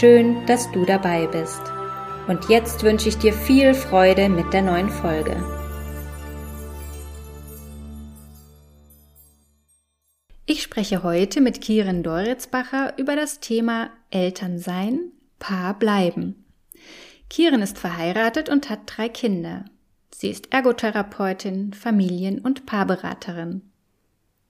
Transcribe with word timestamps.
Schön, 0.00 0.46
dass 0.46 0.72
du 0.72 0.86
dabei 0.86 1.26
bist. 1.26 1.60
Und 2.26 2.48
jetzt 2.48 2.82
wünsche 2.82 3.10
ich 3.10 3.18
dir 3.18 3.34
viel 3.34 3.74
Freude 3.74 4.30
mit 4.30 4.50
der 4.54 4.62
neuen 4.62 4.88
Folge. 4.88 5.36
Ich 10.46 10.62
spreche 10.62 11.02
heute 11.02 11.42
mit 11.42 11.60
Kiren 11.60 12.02
Doritzbacher 12.02 12.98
über 12.98 13.16
das 13.16 13.40
Thema 13.40 13.90
Elternsein, 14.08 15.12
Paar 15.38 15.78
bleiben. 15.78 16.46
Kiren 17.28 17.60
ist 17.60 17.78
verheiratet 17.78 18.48
und 18.48 18.70
hat 18.70 18.80
drei 18.86 19.10
Kinder. 19.10 19.66
Sie 20.10 20.30
ist 20.30 20.54
Ergotherapeutin, 20.54 21.74
Familien- 21.74 22.40
und 22.40 22.64
Paarberaterin. 22.64 23.60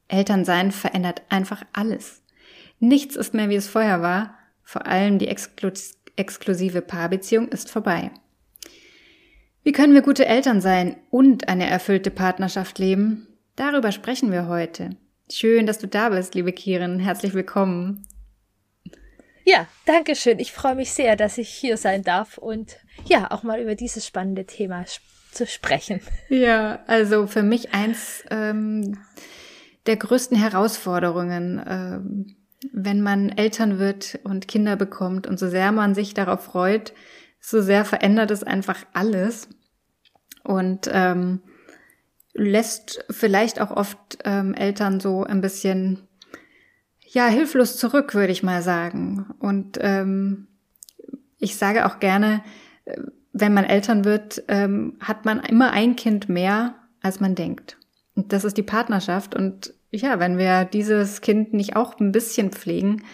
Elternsein 0.07 0.71
verändert 0.71 1.23
einfach 1.31 1.65
alles. 1.73 2.23
Nichts 2.79 3.17
ist 3.17 3.35
mehr, 3.35 3.49
wie 3.49 3.57
es 3.57 3.69
vorher 3.69 4.03
war. 4.03 4.39
Vor 4.73 4.87
allem 4.87 5.19
die 5.19 5.29
Exklus 5.29 5.99
exklusive 6.17 6.81
Paarbeziehung 6.81 7.49
ist 7.49 7.71
vorbei. 7.71 8.11
Wie 9.65 9.73
können 9.73 9.93
wir 9.93 10.01
gute 10.01 10.25
Eltern 10.25 10.63
sein 10.63 10.97
und 11.11 11.47
eine 11.47 11.69
erfüllte 11.69 12.11
Partnerschaft 12.11 12.79
leben? 12.79 13.27
Darüber 13.55 13.93
sprechen 13.93 14.33
wir 14.33 14.49
heute. 14.49 14.97
Schön, 15.31 15.67
dass 15.67 15.79
du 15.79 15.87
da 15.87 16.09
bist, 16.09 16.35
liebe 16.35 16.55
Kirin. 16.55 17.01
Herzlich 17.01 17.35
willkommen. 17.35 18.07
Ja, 19.45 19.67
danke 19.85 20.17
schön. 20.17 20.39
Ich 20.39 20.53
freue 20.53 20.75
mich 20.75 20.93
sehr, 20.93 21.17
dass 21.17 21.37
ich 21.37 21.51
hier 21.51 21.77
sein 21.77 22.03
darf 22.03 22.39
und 22.39 22.79
ja, 23.05 23.31
auch 23.31 23.43
mal 23.43 23.61
über 23.61 23.75
dieses 23.75 24.07
spannende 24.07 24.47
Thema 24.47 24.87
zu 25.33 25.47
sprechen. 25.47 26.01
Ja, 26.31 26.83
also 26.87 27.27
für 27.27 27.43
mich 27.43 27.75
eins 27.75 28.25
ähm, 28.31 28.97
der 29.85 29.97
größten 29.97 30.39
Herausforderungen, 30.39 31.63
ähm, 31.69 32.37
wenn 32.73 33.01
man 33.01 33.31
Eltern 33.31 33.79
wird 33.79 34.21
und 34.25 34.49
Kinder 34.49 34.77
bekommt 34.77 35.27
und 35.27 35.39
so 35.39 35.49
sehr 35.49 35.73
man 35.73 35.95
sich 35.95 36.15
darauf 36.15 36.45
freut, 36.45 36.93
so 37.41 37.61
sehr 37.61 37.85
verändert 37.85 38.31
es 38.31 38.45
einfach 38.45 38.85
alles 38.93 39.49
und 40.45 40.89
ähm, 40.93 41.41
lässt 42.35 43.05
vielleicht 43.11 43.61
auch 43.61 43.71
oft 43.71 44.19
ähm, 44.25 44.55
Eltern 44.55 45.01
so 45.01 45.25
ein 45.25 45.41
bisschen 45.41 46.09
ja 47.07 47.27
hilflos 47.27 47.77
zurück, 47.77 48.15
würde 48.15 48.33
ich 48.33 48.43
mal 48.43 48.63
sagen. 48.63 49.27
Und 49.39 49.79
ähm, 49.81 50.47
ich 51.39 51.57
sage 51.57 51.87
auch 51.87 51.99
gerne, 51.99 52.43
äh, 52.85 52.97
wenn 53.33 53.55
man 53.55 53.65
Eltern 53.65 54.05
wird, 54.05 54.43
ähm, 54.49 54.97
hat 55.01 55.25
man 55.25 55.41
immer 55.41 55.73
ein 55.73 55.97
Kind 55.97 56.29
mehr, 56.29 56.75
als 57.01 57.21
man 57.21 57.35
denkt. 57.35 57.79
Und 58.15 58.33
das 58.33 58.45
ist 58.45 58.57
die 58.57 58.63
Partnerschaft. 58.63 59.35
Und 59.35 59.75
ja, 59.93 60.19
wenn 60.19 60.39
wir 60.39 60.65
dieses 60.65 61.21
Kind 61.21 61.53
nicht 61.53 61.77
auch 61.77 61.99
ein 62.01 62.13
bisschen 62.13 62.51
pflegen, 62.51 63.05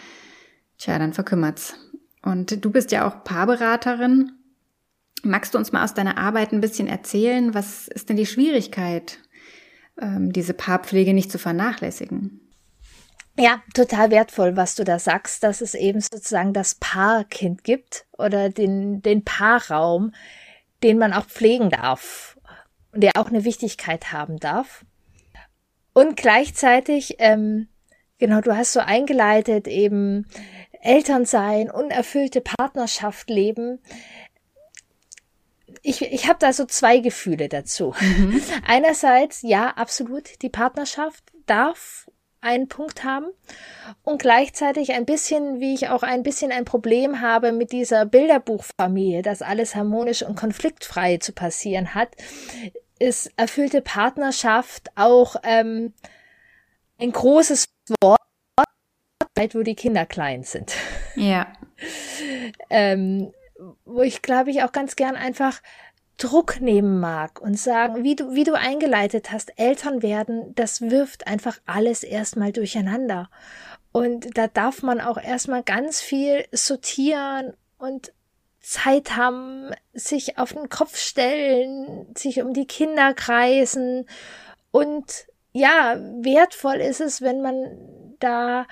tja, 0.79 0.98
dann 0.98 1.12
verkümmert's. 1.12 1.75
Und 2.23 2.65
du 2.65 2.70
bist 2.70 2.93
ja 2.93 3.07
auch 3.07 3.25
Paarberaterin. 3.25 4.33
Magst 5.23 5.55
du 5.55 5.59
uns 5.59 5.73
mal 5.73 5.83
aus 5.83 5.95
deiner 5.95 6.19
Arbeit 6.19 6.53
ein 6.53 6.61
bisschen 6.61 6.87
erzählen? 6.87 7.55
Was 7.55 7.89
ist 7.89 8.09
denn 8.09 8.17
die 8.17 8.27
Schwierigkeit, 8.27 9.19
ähm, 10.01 10.33
diese 10.33 10.55
Paarpflege 10.55 11.14
nicht 11.14 11.33
zu 11.33 11.39
vernachlässigen? 11.39 12.41
Ja, 13.36 13.63
total 13.73 14.11
wertvoll, 14.11 14.57
was 14.57 14.75
du 14.75 14.85
da 14.85 14.98
sagst, 14.98 15.45
dass 15.45 15.61
es 15.61 15.75
eben 15.75 16.01
sozusagen 16.01 16.52
das 16.52 16.75
Paarkind 16.77 17.63
gibt 17.63 18.05
oder 18.17 18.51
den, 18.51 19.01
den 19.01 19.25
Paarraum, 19.25 20.13
den 20.83 20.98
man 20.98 21.13
auch 21.13 21.27
pflegen 21.27 21.70
darf 21.70 22.36
und 22.92 23.02
der 23.02 23.13
auch 23.17 23.29
eine 23.29 23.45
Wichtigkeit 23.45 24.13
haben 24.13 24.39
darf. 24.39 24.85
Und 25.93 26.17
gleichzeitig, 26.17 27.17
ähm, 27.19 27.69
genau, 28.19 28.41
du 28.41 28.57
hast 28.57 28.73
so 28.73 28.81
eingeleitet, 28.81 29.67
eben 29.67 30.27
Eltern 30.81 31.25
sein, 31.25 31.71
unerfüllte 31.71 32.41
Partnerschaft 32.41 33.31
leben. 33.31 33.81
Ich, 35.83 36.03
ich 36.03 36.29
habe 36.29 36.39
da 36.39 36.53
so 36.53 36.65
zwei 36.65 36.99
Gefühle 36.99 37.49
dazu. 37.49 37.95
Mhm. 38.01 38.41
Einerseits, 38.67 39.43
ja, 39.43 39.69
absolut, 39.71 40.43
die 40.43 40.49
Partnerschaft 40.49 41.25
darf 41.47 42.07
einen 42.41 42.69
Punkt 42.69 43.05
haben 43.05 43.27
und 44.05 44.23
gleichzeitig 44.23 44.93
ein 44.93 45.05
bisschen, 45.05 45.61
wie 45.61 45.75
ich 45.75 45.89
auch 45.89 46.03
ein 46.03 46.23
bisschen 46.23 46.53
ein 46.53 46.65
Problem 46.65 47.20
habe 47.20 47.53
mit 47.53 47.73
dieser 47.73 48.07
Bilderbuchfamilie, 48.07 49.23
dass 49.23 49.43
alles 49.43 49.75
harmonisch 49.75 50.23
und 50.23 50.37
konfliktfrei 50.37 51.17
zu 51.19 51.33
passieren 51.33 51.95
hat, 51.95 52.11
ist 52.98 53.31
erfüllte 53.36 53.81
Partnerschaft 53.81 54.91
auch 54.97 55.36
ähm, 55.42 55.92
ein 56.98 57.13
großes 57.13 57.67
Wort, 58.01 58.19
wo 59.53 59.63
die 59.63 59.77
Kinder 59.77 60.05
klein 60.05 60.42
sind. 60.42 60.75
Ja. 61.14 61.53
ähm, 62.70 63.33
wo 63.85 64.03
ich 64.03 64.23
glaube 64.23 64.51
ich 64.51 64.63
auch 64.63 64.73
ganz 64.73 64.97
gern 64.97 65.17
einfach 65.17 65.61
Druck 66.17 66.61
nehmen 66.61 66.98
mag 66.98 67.41
und 67.41 67.58
sagen, 67.58 68.03
wie 68.03 68.17
du, 68.17 68.35
wie 68.35 68.45
du 68.45 68.55
eingeleitet 68.55 69.31
hast, 69.31 69.53
Eltern 69.57 70.03
werden, 70.03 70.53
das 70.57 70.81
wirft 70.81 71.29
einfach 71.29 71.58
alles 71.64 72.03
erstmal 72.03 72.53
durcheinander. 72.53 73.31
Und 73.92 74.37
da 74.37 74.48
darf 74.48 74.83
man 74.83 75.01
auch 75.01 75.17
erstmal 75.17 75.63
ganz 75.63 76.01
viel 76.01 76.45
sortieren 76.53 77.55
und 77.79 78.13
Zeit 78.68 79.17
haben, 79.17 79.70
sich 79.95 80.36
auf 80.36 80.52
den 80.52 80.68
Kopf 80.68 80.98
stellen, 80.98 82.14
sich 82.14 82.42
um 82.42 82.52
die 82.52 82.67
Kinder 82.67 83.14
kreisen. 83.14 84.06
Und 84.70 85.27
ja, 85.52 85.96
wertvoll 86.20 86.77
ist 86.77 87.01
es, 87.01 87.23
wenn 87.23 87.40
man 87.40 88.14
da 88.18 88.67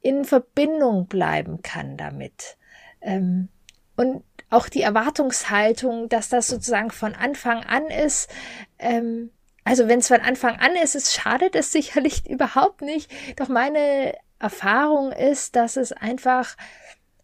in 0.00 0.24
Verbindung 0.24 1.06
bleiben 1.06 1.60
kann 1.60 1.98
damit. 1.98 2.56
Ähm, 3.02 3.48
und 3.94 4.24
auch 4.48 4.70
die 4.70 4.80
Erwartungshaltung, 4.80 6.08
dass 6.08 6.30
das 6.30 6.46
sozusagen 6.46 6.90
von 6.90 7.14
Anfang 7.14 7.62
an 7.64 7.88
ist. 7.88 8.30
Ähm, 8.78 9.32
also 9.64 9.86
wenn 9.86 9.98
es 9.98 10.08
von 10.08 10.22
Anfang 10.22 10.56
an 10.56 10.76
ist, 10.76 10.94
es 10.94 11.12
schadet 11.12 11.54
es 11.54 11.72
sicherlich 11.72 12.26
überhaupt 12.28 12.80
nicht. 12.80 13.10
Doch 13.38 13.48
meine 13.48 14.14
Erfahrung 14.38 15.12
ist, 15.12 15.56
dass 15.56 15.76
es 15.76 15.92
einfach 15.92 16.56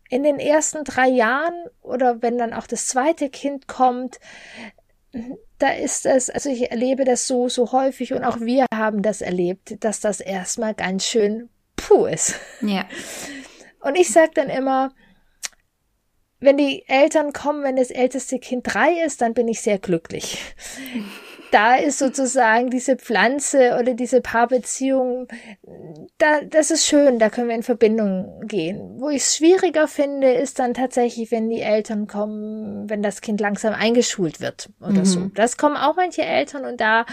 in 0.09 0.23
den 0.23 0.39
ersten 0.39 0.85
drei 0.85 1.09
Jahren 1.09 1.55
oder 1.83 2.23
wenn 2.23 2.39
dann 2.39 2.53
auch 2.53 2.67
das 2.67 2.87
zweite 2.87 3.29
Kind 3.29 3.67
kommt, 3.67 4.21
da 5.59 5.69
ist 5.73 6.07
es, 6.07 6.31
also 6.31 6.51
ich 6.51 6.71
erlebe 6.71 7.05
das 7.05 7.27
so, 7.27 7.49
so 7.49 7.73
häufig 7.73 8.13
und 8.13 8.25
auch 8.25 8.41
wir 8.41 8.67
haben 8.75 9.03
das 9.03 9.21
erlebt, 9.21 9.83
dass 9.85 10.01
das 10.01 10.21
erstmal 10.21 10.75
ganz 10.75 11.07
schön 11.07 11.49
puh 11.77 12.07
ist. 12.07 12.35
Ja. 12.61 12.87
Und 13.81 13.97
ich 13.97 14.11
sage 14.11 14.33
dann 14.35 14.51
immer, 14.51 14.93
wenn 16.41 16.59
die 16.59 16.85
Eltern 16.87 17.33
kommen, 17.33 17.63
wenn 17.63 17.77
das 17.77 17.91
älteste 17.91 18.39
Kind 18.39 18.63
drei 18.67 19.05
ist, 19.05 19.23
dann 19.23 19.33
bin 19.35 19.49
ich 19.49 19.63
sehr 19.63 19.79
glücklich. 19.79 20.39
Da 21.57 21.77
ist 21.77 21.99
sozusagen 21.99 22.69
diese 22.69 22.97
Pflanze 22.97 23.79
oder 23.81 23.95
diese 23.95 24.21
Paarbeziehung, 24.21 25.27
da, 26.19 26.43
das 26.43 26.71
ist 26.71 26.85
schön, 26.85 27.19
da 27.19 27.31
können 27.31 27.49
wir 27.49 27.55
in 27.55 27.63
Verbindung 27.63 28.43
gehen. 28.47 29.01
Wo 29.01 29.09
ich 29.09 29.23
es 29.23 29.37
schwieriger 29.37 29.89
finde, 29.89 30.35
ist 30.35 30.59
dann 30.59 30.75
tatsächlich, 30.75 31.31
wenn 31.31 31.49
die 31.49 31.63
Eltern 31.63 32.09
kommen, 32.09 32.91
wenn 32.91 33.03
das 33.03 33.23
Kind 33.23 33.41
langsam 33.41 33.73
eingeschult 33.73 34.43
wird 34.43 34.69
oder 34.83 34.99
mhm. 34.99 35.05
so. 35.07 35.31
Das 35.35 35.57
kommen 35.57 35.79
auch 35.79 35.97
manche 35.97 36.21
Eltern 36.21 36.67
und 36.67 36.79
da 36.79 37.07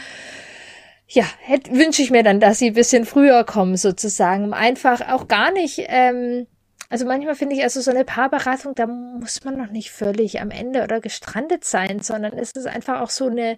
ja, 1.08 1.24
wünsche 1.70 2.02
ich 2.02 2.12
mir 2.12 2.24
dann, 2.24 2.42
dass 2.42 2.60
sie 2.60 2.72
ein 2.72 2.74
bisschen 2.74 3.06
früher 3.06 3.46
kommen, 3.46 3.78
sozusagen, 3.78 4.44
um 4.44 4.54
einfach 4.54 5.08
auch 5.08 5.30
gar 5.30 5.54
nicht 5.54 5.86
ähm, 5.88 6.48
also 6.90 7.06
manchmal 7.06 7.36
finde 7.36 7.56
ich 7.56 7.64
also 7.64 7.82
so 7.82 7.92
eine 7.92 8.06
Paarberatung, 8.06 8.76
da 8.76 8.88
muss 8.88 9.44
man 9.44 9.58
noch 9.58 9.72
nicht 9.72 9.92
völlig 9.92 10.42
am 10.42 10.52
Ende 10.52 10.84
oder 10.84 11.00
gestrandet 11.00 11.66
sein, 11.66 12.00
sondern 12.00 12.34
es 12.34 12.52
ist 12.52 12.68
einfach 12.68 13.02
auch 13.02 13.10
so 13.10 13.28
eine, 13.28 13.58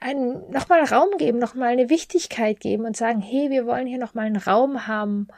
ein, 0.00 0.42
nochmal 0.50 0.84
Raum 0.84 1.10
geben, 1.18 1.38
nochmal 1.38 1.68
eine 1.68 1.90
Wichtigkeit 1.90 2.60
geben 2.60 2.86
und 2.86 2.96
sagen, 2.96 3.20
hey, 3.20 3.50
wir 3.50 3.66
wollen 3.66 3.86
hier 3.86 3.98
nochmal 3.98 4.26
einen 4.26 4.36
Raum 4.36 4.86
haben 4.86 5.28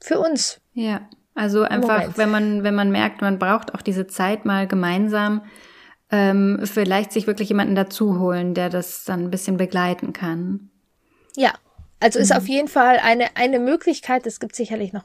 für 0.00 0.18
uns. 0.18 0.60
Ja, 0.74 1.08
also 1.34 1.62
einfach, 1.62 1.98
Moment. 1.98 2.18
wenn 2.18 2.30
man, 2.30 2.62
wenn 2.64 2.74
man 2.74 2.90
merkt, 2.90 3.22
man 3.22 3.38
braucht 3.38 3.74
auch 3.74 3.82
diese 3.82 4.06
Zeit 4.06 4.44
mal 4.44 4.66
gemeinsam, 4.66 5.42
ähm, 6.10 6.60
vielleicht 6.64 7.12
sich 7.12 7.26
wirklich 7.26 7.48
jemanden 7.48 7.74
dazu 7.74 8.18
holen, 8.18 8.54
der 8.54 8.68
das 8.68 9.04
dann 9.04 9.24
ein 9.24 9.30
bisschen 9.30 9.56
begleiten 9.56 10.12
kann. 10.12 10.70
Ja, 11.36 11.54
also 12.00 12.18
ist 12.18 12.30
mhm. 12.30 12.36
auf 12.36 12.48
jeden 12.48 12.68
Fall 12.68 12.98
eine, 13.02 13.36
eine 13.36 13.58
Möglichkeit, 13.58 14.26
es 14.26 14.38
gibt 14.38 14.54
sicherlich 14.54 14.92
noch 14.92 15.04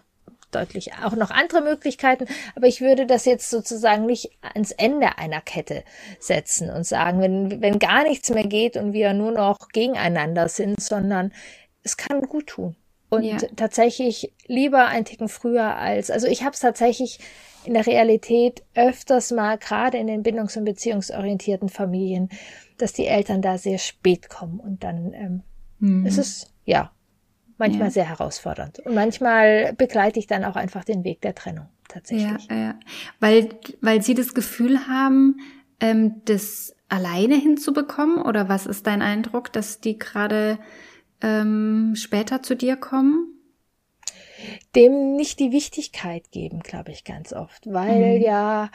deutlich 0.51 0.94
auch 1.03 1.15
noch 1.15 1.31
andere 1.31 1.61
Möglichkeiten, 1.61 2.25
aber 2.55 2.67
ich 2.67 2.81
würde 2.81 3.05
das 3.05 3.25
jetzt 3.25 3.49
sozusagen 3.49 4.05
nicht 4.05 4.31
ans 4.41 4.71
Ende 4.71 5.17
einer 5.17 5.41
Kette 5.41 5.83
setzen 6.19 6.69
und 6.69 6.85
sagen, 6.85 7.19
wenn, 7.19 7.61
wenn 7.61 7.79
gar 7.79 8.03
nichts 8.03 8.29
mehr 8.29 8.47
geht 8.47 8.77
und 8.77 8.94
wir 8.94 9.13
nur 9.13 9.31
noch 9.31 9.69
gegeneinander 9.69 10.47
sind, 10.49 10.81
sondern 10.81 11.33
es 11.83 11.97
kann 11.97 12.21
gut 12.21 12.47
tun. 12.47 12.75
Und 13.09 13.23
ja. 13.23 13.38
tatsächlich 13.55 14.33
lieber 14.47 14.88
ein 14.88 15.05
Ticken 15.05 15.29
früher 15.29 15.75
als, 15.77 16.11
also 16.11 16.27
ich 16.27 16.44
habe 16.44 16.51
es 16.51 16.59
tatsächlich 16.59 17.19
in 17.63 17.73
der 17.73 17.88
Realität 17.88 18.63
öfters 18.75 19.31
mal, 19.31 19.57
gerade 19.57 19.97
in 19.97 20.07
den 20.07 20.23
bindungs- 20.23 20.57
und 20.57 20.65
beziehungsorientierten 20.65 21.69
Familien, 21.69 22.29
dass 22.77 22.94
die 22.94 23.07
Eltern 23.07 23.41
da 23.41 23.57
sehr 23.57 23.77
spät 23.77 24.29
kommen 24.29 24.59
und 24.59 24.83
dann 24.83 25.13
ähm, 25.13 25.44
mhm. 25.79 26.05
ist 26.05 26.17
es 26.17 26.53
ja 26.65 26.91
manchmal 27.57 27.88
ja. 27.88 27.92
sehr 27.92 28.09
herausfordernd. 28.09 28.80
Und 28.80 28.95
manchmal 28.95 29.74
begleite 29.74 30.19
ich 30.19 30.27
dann 30.27 30.45
auch 30.45 30.56
einfach 30.56 30.83
den 30.83 31.04
Weg 31.04 31.21
der 31.21 31.36
Trennung 31.36 31.68
tatsächlich. 31.88 32.48
Ja, 32.50 32.56
ja. 32.56 32.80
Weil, 33.19 33.50
weil 33.81 34.01
sie 34.01 34.13
das 34.13 34.33
Gefühl 34.33 34.88
haben, 34.88 35.39
ähm, 35.80 36.21
das 36.25 36.75
alleine 36.89 37.36
hinzubekommen? 37.36 38.21
Oder 38.21 38.50
was 38.50 38.65
ist 38.65 38.88
dein 38.88 39.01
Eindruck, 39.01 39.51
dass 39.54 39.80
die 39.80 39.98
gerade 39.98 40.59
ähm, 41.21 41.94
später 41.95 42.44
zu 42.44 42.56
dir 42.56 42.75
kommen? 42.75 43.33
Dem 44.75 45.15
nicht 45.15 45.39
die 45.39 45.51
Wichtigkeit 45.51 46.31
geben, 46.31 46.59
glaube 46.59 46.92
ich, 46.92 47.04
ganz 47.04 47.33
oft. 47.33 47.65
Weil 47.65 48.18
mhm. 48.18 48.24
ja 48.24 48.69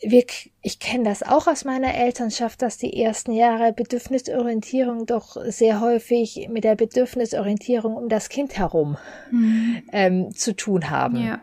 wir, 0.00 0.24
ich 0.62 0.78
kenne 0.78 1.04
das 1.04 1.22
auch 1.22 1.48
aus 1.48 1.64
meiner 1.64 1.94
Elternschaft, 1.94 2.62
dass 2.62 2.78
die 2.78 3.02
ersten 3.02 3.32
Jahre 3.32 3.72
Bedürfnisorientierung 3.72 5.06
doch 5.06 5.36
sehr 5.46 5.80
häufig 5.80 6.48
mit 6.50 6.64
der 6.64 6.76
Bedürfnisorientierung 6.76 7.96
um 7.96 8.08
das 8.08 8.28
Kind 8.28 8.56
herum 8.56 8.96
mhm. 9.30 9.82
ähm, 9.92 10.34
zu 10.34 10.54
tun 10.54 10.90
haben. 10.90 11.16
Ja. 11.16 11.40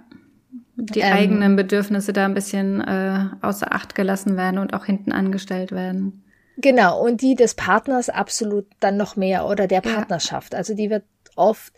Die 0.77 1.01
ähm, 1.01 1.13
eigenen 1.13 1.55
Bedürfnisse 1.55 2.13
da 2.13 2.25
ein 2.25 2.33
bisschen 2.33 2.81
äh, 2.81 3.25
außer 3.41 3.73
Acht 3.73 3.95
gelassen 3.95 4.37
werden 4.37 4.57
und 4.57 4.73
auch 4.73 4.85
hinten 4.85 5.11
angestellt 5.11 5.71
werden. 5.71 6.23
Genau, 6.57 7.03
und 7.03 7.21
die 7.21 7.35
des 7.35 7.55
Partners 7.55 8.09
absolut 8.09 8.65
dann 8.79 8.95
noch 8.95 9.17
mehr 9.17 9.47
oder 9.47 9.67
der 9.67 9.81
Partnerschaft. 9.81 10.53
Ja. 10.53 10.59
Also 10.59 10.73
die 10.73 10.89
wird 10.89 11.03
oft 11.35 11.73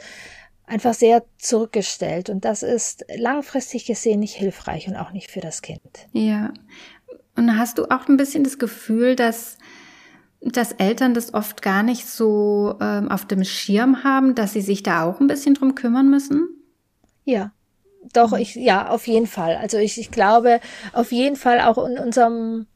einfach 0.68 0.94
sehr 0.94 1.24
zurückgestellt 1.38 2.30
und 2.30 2.46
das 2.46 2.62
ist 2.62 3.06
langfristig 3.16 3.86
gesehen 3.86 4.20
nicht 4.20 4.36
hilfreich 4.36 4.88
und 4.88 4.96
auch 4.96 5.12
nicht 5.12 5.32
für 5.32 5.40
das 5.40 5.62
Kind. 5.62 5.82
Ja. 6.12 6.54
Und 7.36 7.58
hast 7.58 7.78
du 7.78 7.86
auch 7.86 8.08
ein 8.08 8.18
bisschen 8.18 8.44
das 8.44 8.60
Gefühl, 8.60 9.16
dass 9.16 9.58
dass 10.40 10.72
Eltern 10.74 11.16
das 11.16 11.34
oft 11.34 11.64
gar 11.64 11.82
nicht 11.82 12.06
so 12.06 12.76
ähm, 12.80 13.10
auf 13.10 13.26
dem 13.26 13.44
Schirm 13.44 14.04
haben, 14.04 14.36
dass 14.36 14.54
sie 14.54 14.62
sich 14.62 14.84
da 14.84 15.04
auch 15.04 15.20
ein 15.20 15.26
bisschen 15.26 15.56
drum 15.56 15.74
kümmern 15.74 16.12
müssen? 16.12 16.48
Ja, 17.26 17.52
doch, 18.14 18.34
ich, 18.34 18.56
ja, 18.56 18.90
auf 18.90 19.08
jeden 19.08 19.28
Fall. 19.28 19.56
Also 19.58 19.78
ich, 19.78 20.00
ich 20.00 20.12
glaube, 20.12 20.60
auf 20.94 21.12
jeden 21.12 21.36
Fall 21.36 21.60
auch 21.62 21.84
in 21.84 21.98
unserem 21.98 22.68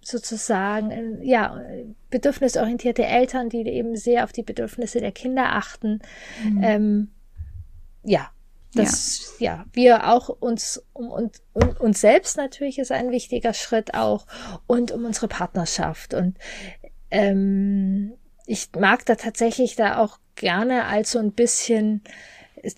sozusagen, 0.00 1.22
ja, 1.22 1.60
bedürfnisorientierte 2.08 3.04
Eltern, 3.04 3.50
die 3.50 3.66
eben 3.68 3.96
sehr 3.96 4.24
auf 4.24 4.32
die 4.32 4.42
Bedürfnisse 4.42 5.00
der 5.00 5.12
Kinder 5.12 5.52
achten, 5.52 6.00
mhm. 6.42 6.62
ähm, 6.62 7.08
ja, 8.02 8.30
das, 8.74 9.34
ja. 9.40 9.56
ja, 9.56 9.64
wir 9.72 10.08
auch 10.08 10.28
uns 10.28 10.82
um, 10.92 11.10
um, 11.10 11.30
um 11.52 11.68
uns 11.78 12.00
selbst 12.00 12.36
natürlich 12.36 12.78
ist 12.78 12.92
ein 12.92 13.10
wichtiger 13.10 13.52
Schritt 13.52 13.94
auch 13.94 14.26
und 14.66 14.92
um 14.92 15.04
unsere 15.04 15.26
Partnerschaft. 15.26 16.14
Und 16.14 16.38
ähm, 17.10 18.12
ich 18.46 18.68
mag 18.78 19.04
da 19.06 19.16
tatsächlich 19.16 19.74
da 19.74 19.98
auch 19.98 20.18
gerne 20.36 20.84
als 20.84 21.12
so 21.12 21.18
ein 21.18 21.32
bisschen, 21.32 22.02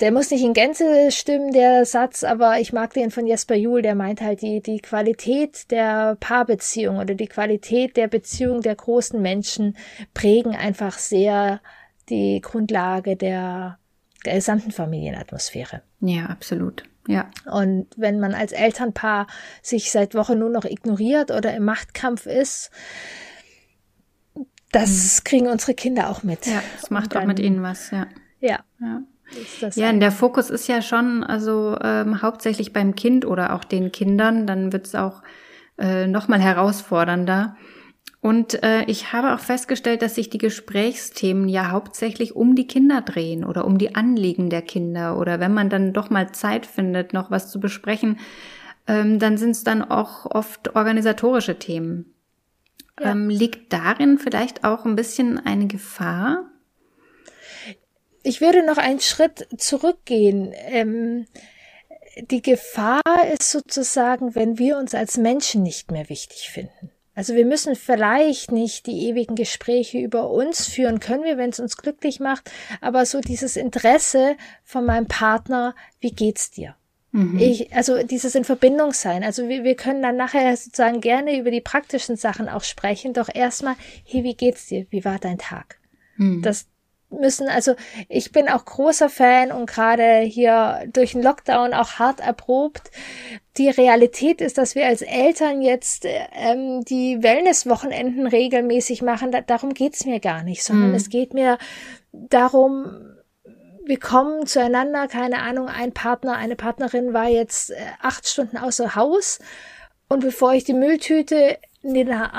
der 0.01 0.13
muss 0.13 0.31
nicht 0.31 0.43
in 0.43 0.55
Gänze 0.55 1.11
stimmen, 1.11 1.53
der 1.53 1.85
Satz, 1.85 2.25
aber 2.25 2.59
ich 2.59 2.73
mag 2.73 2.95
den 2.95 3.11
von 3.11 3.27
Jesper 3.27 3.55
Juhl, 3.55 3.83
der 3.83 3.95
meint 3.95 4.23
halt 4.23 4.41
die, 4.41 4.63
die 4.63 4.81
Qualität 4.81 5.71
der 5.71 6.17
Paarbeziehung 6.19 6.97
oder 6.97 7.15
die 7.15 7.29
Qualität 7.29 7.99
der 7.99 8.09
Beziehung 8.09 8.63
der 8.63 8.77
großen 8.77 9.21
Menschen 9.21 9.77
prägen 10.15 10.57
einfach 10.57 10.99
sehr 10.99 11.61
die 12.09 12.41
Grundlage 12.41 13.17
der 13.17 13.79
der 14.25 14.35
gesamten 14.35 14.71
Familienatmosphäre. 14.71 15.83
Ja, 16.01 16.27
absolut. 16.27 16.85
Ja. 17.09 17.31
Und 17.51 17.89
wenn 17.97 18.21
man 18.21 18.35
als 18.35 18.53
Elternpaar 18.53 19.27
sich 19.61 19.91
seit 19.91 20.15
Wochen 20.15 20.39
nur 20.39 20.51
noch 20.51 20.65
ignoriert 20.65 21.31
oder 21.31 21.55
im 21.55 21.65
Machtkampf 21.65 22.27
ist, 22.27 22.71
das 24.71 25.21
mhm. 25.21 25.25
kriegen 25.25 25.47
unsere 25.49 25.75
Kinder 25.75 26.09
auch 26.11 26.23
mit. 26.23 26.47
Ja, 26.47 26.63
das 26.81 26.91
macht 26.91 27.15
dann, 27.15 27.23
auch 27.23 27.27
mit 27.27 27.39
ihnen 27.39 27.63
was, 27.63 27.91
ja. 27.91 28.07
Ja. 28.41 28.61
Ja, 28.81 29.03
ja 29.75 29.93
der 29.93 30.13
Fokus 30.13 30.51
ist 30.51 30.69
ja 30.69 30.83
schon 30.83 31.25
also 31.25 31.77
ähm, 31.83 32.23
hauptsächlich 32.23 32.73
beim 32.73 32.95
Kind 32.95 33.25
oder 33.25 33.55
auch 33.55 33.65
den 33.65 33.93
Kindern, 33.93 34.47
dann 34.47 34.73
wird 34.73 34.87
es 34.87 34.95
auch 34.95 35.23
äh, 35.79 36.07
nochmal 36.07 36.41
herausfordernder. 36.41 37.57
Und 38.23 38.63
äh, 38.63 38.85
ich 38.85 39.13
habe 39.13 39.35
auch 39.35 39.41
festgestellt, 39.41 40.01
dass 40.01 40.15
sich 40.15 40.31
die 40.31 40.39
Gesprächsthemen 40.39 41.49
ja 41.49 41.73
hauptsächlich 41.73 42.37
um 42.37 42.55
die 42.55 42.69
Kinder 42.69 43.01
drehen 43.01 43.45
oder 43.45 43.65
um 43.65 43.79
die 43.79 43.97
Anliegen 43.97 44.49
der 44.49 44.63
Kinder. 44.63 45.19
Oder 45.19 45.41
wenn 45.41 45.53
man 45.53 45.69
dann 45.69 45.93
doch 45.93 46.09
mal 46.09 46.31
Zeit 46.31 46.65
findet, 46.65 47.13
noch 47.13 47.33
was 47.33 47.51
zu 47.51 47.59
besprechen, 47.59 48.21
ähm, 48.87 49.19
dann 49.19 49.39
sind 49.39 49.51
es 49.51 49.65
dann 49.65 49.83
auch 49.83 50.25
oft 50.25 50.77
organisatorische 50.77 51.59
Themen. 51.59 52.15
Ja. 53.01 53.11
Ähm, 53.11 53.29
liegt 53.29 53.73
darin 53.73 54.19
vielleicht 54.19 54.63
auch 54.63 54.85
ein 54.85 54.95
bisschen 54.95 55.45
eine 55.45 55.67
Gefahr? 55.67 56.49
Ich 58.23 58.41
würde 58.41 58.65
noch 58.65 58.79
einen 58.79 59.01
Schritt 59.01 59.49
zurückgehen. 59.57 60.53
Ähm, 60.69 61.27
die 62.31 62.43
Gefahr 62.43 63.03
ist 63.35 63.51
sozusagen, 63.51 64.37
wenn 64.37 64.59
wir 64.61 64.79
uns 64.79 64.95
als 64.95 65.17
Menschen 65.17 65.65
nicht 65.65 65.91
mehr 65.91 66.09
wichtig 66.09 66.51
finden. 66.51 66.93
Also 67.15 67.35
wir 67.35 67.45
müssen 67.45 67.77
vielleicht 67.77 68.53
nicht 68.53 68.87
die 68.87 69.09
ewigen 69.09 69.35
Gespräche 69.35 69.99
über 69.99 70.31
uns 70.31 70.67
führen, 70.67 70.99
können 70.99 71.25
wir, 71.25 71.37
wenn 71.37 71.51
es 71.51 71.61
uns 71.61 71.77
glücklich 71.77 72.21
macht, 72.21 72.51
aber 72.81 73.05
so 73.05 73.21
dieses 73.21 73.57
Interesse 73.57 74.37
von 74.65 74.87
meinem 74.87 75.07
Partner, 75.07 75.75
wie 76.01 76.13
geht's 76.13 76.51
dir? 76.51 76.75
Mhm. 77.13 77.39
Ich, 77.39 77.75
also 77.75 78.03
dieses 78.03 78.35
in 78.35 78.45
Verbindung 78.45 78.93
sein. 78.93 79.23
Also 79.23 79.49
wir, 79.49 79.65
wir 79.65 79.77
können 79.77 80.01
dann 80.01 80.17
nachher 80.17 80.57
sozusagen 80.57 81.03
gerne 81.03 81.39
über 81.39 81.51
die 81.51 81.61
praktischen 81.61 82.17
Sachen 82.17 82.49
auch 82.49 82.65
sprechen, 82.65 83.13
doch 83.13 83.29
erstmal, 83.33 83.77
hey, 84.05 84.25
wie 84.25 84.35
geht's 84.35 84.67
dir? 84.67 84.87
Wie 84.89 85.05
war 85.05 85.19
dein 85.19 85.37
Tag? 85.37 85.79
Mhm. 86.17 86.41
Das, 86.41 86.67
müssen, 87.13 87.49
also 87.49 87.75
ich 88.09 88.33
bin 88.33 88.49
auch 88.49 88.65
großer 88.65 89.09
Fan 89.09 89.53
und 89.53 89.67
gerade 89.67 90.21
hier 90.21 90.85
durch 90.93 91.13
den 91.13 91.23
Lockdown 91.23 91.75
auch 91.75 91.99
hart 91.99 92.21
erprobt. 92.21 92.91
Die 93.57 93.69
Realität 93.69 94.41
ist, 94.41 94.59
dass 94.59 94.75
wir 94.75 94.87
als 94.87 95.03
Eltern 95.03 95.61
jetzt 95.61 96.07
ähm, 96.07 96.85
die 96.85 97.23
Wellnesswochenenden 97.23 98.27
regelmäßig 98.27 99.03
machen. 99.03 99.31
Da, 99.31 99.41
darum 99.41 99.75
geht's 99.75 100.07
mir 100.07 100.21
gar 100.21 100.43
nicht, 100.43 100.65
sondern 100.65 100.91
mhm. 100.91 100.95
es 100.95 101.11
geht 101.11 101.35
mir 101.35 101.59
darum, 102.13 103.13
wir 103.85 103.99
kommen 103.99 104.47
zueinander, 104.47 105.09
keine 105.09 105.41
Ahnung, 105.41 105.69
ein 105.69 105.93
Partner, 105.93 106.37
eine 106.37 106.57
Partnerin 106.57 107.13
war 107.13 107.29
jetzt 107.29 107.71
äh, 107.71 107.77
acht 108.01 108.27
Stunden 108.29 108.57
außer 108.57 108.95
Haus 108.95 109.39
und 110.13 110.21
bevor 110.21 110.53
ich 110.53 110.65
die 110.65 110.75
Mülltüte 110.75 111.59
in 111.83 111.95
der 111.95 112.33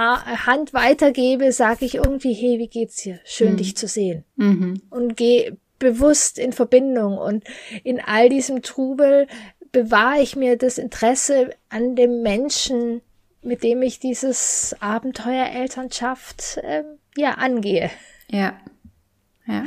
Hand 0.46 0.74
weitergebe, 0.74 1.52
sage 1.52 1.86
ich 1.86 1.96
irgendwie, 1.96 2.34
hey, 2.34 2.60
wie 2.60 2.68
geht's 2.68 2.98
dir? 2.98 3.20
Schön, 3.26 3.54
mhm. 3.54 3.58
dich 3.58 3.76
zu 3.76 3.88
sehen. 3.88 4.24
Mhm. 4.36 4.82
Und 4.90 5.18
gehe 5.18 5.58
bewusst 5.80 6.40
in 6.40 6.54
Verbindung. 6.54 7.18
Und 7.18 7.44
in 7.84 8.00
all 8.00 8.30
diesem 8.30 8.62
Trubel 8.62 9.28
bewahre 9.72 10.22
ich 10.22 10.36
mir 10.36 10.58
das 10.58 10.78
Interesse 10.78 11.50
an 11.70 11.96
dem 11.96 12.22
Menschen, 12.22 13.02
mit 13.42 13.64
dem 13.64 13.82
ich 13.82 14.00
dieses 14.00 14.76
Abenteuer 14.80 15.48
Elternschaft 15.48 16.58
äh, 16.58 16.84
ja 17.18 17.32
angehe. 17.32 17.90
Ja. 18.30 18.58
Ja. 19.46 19.66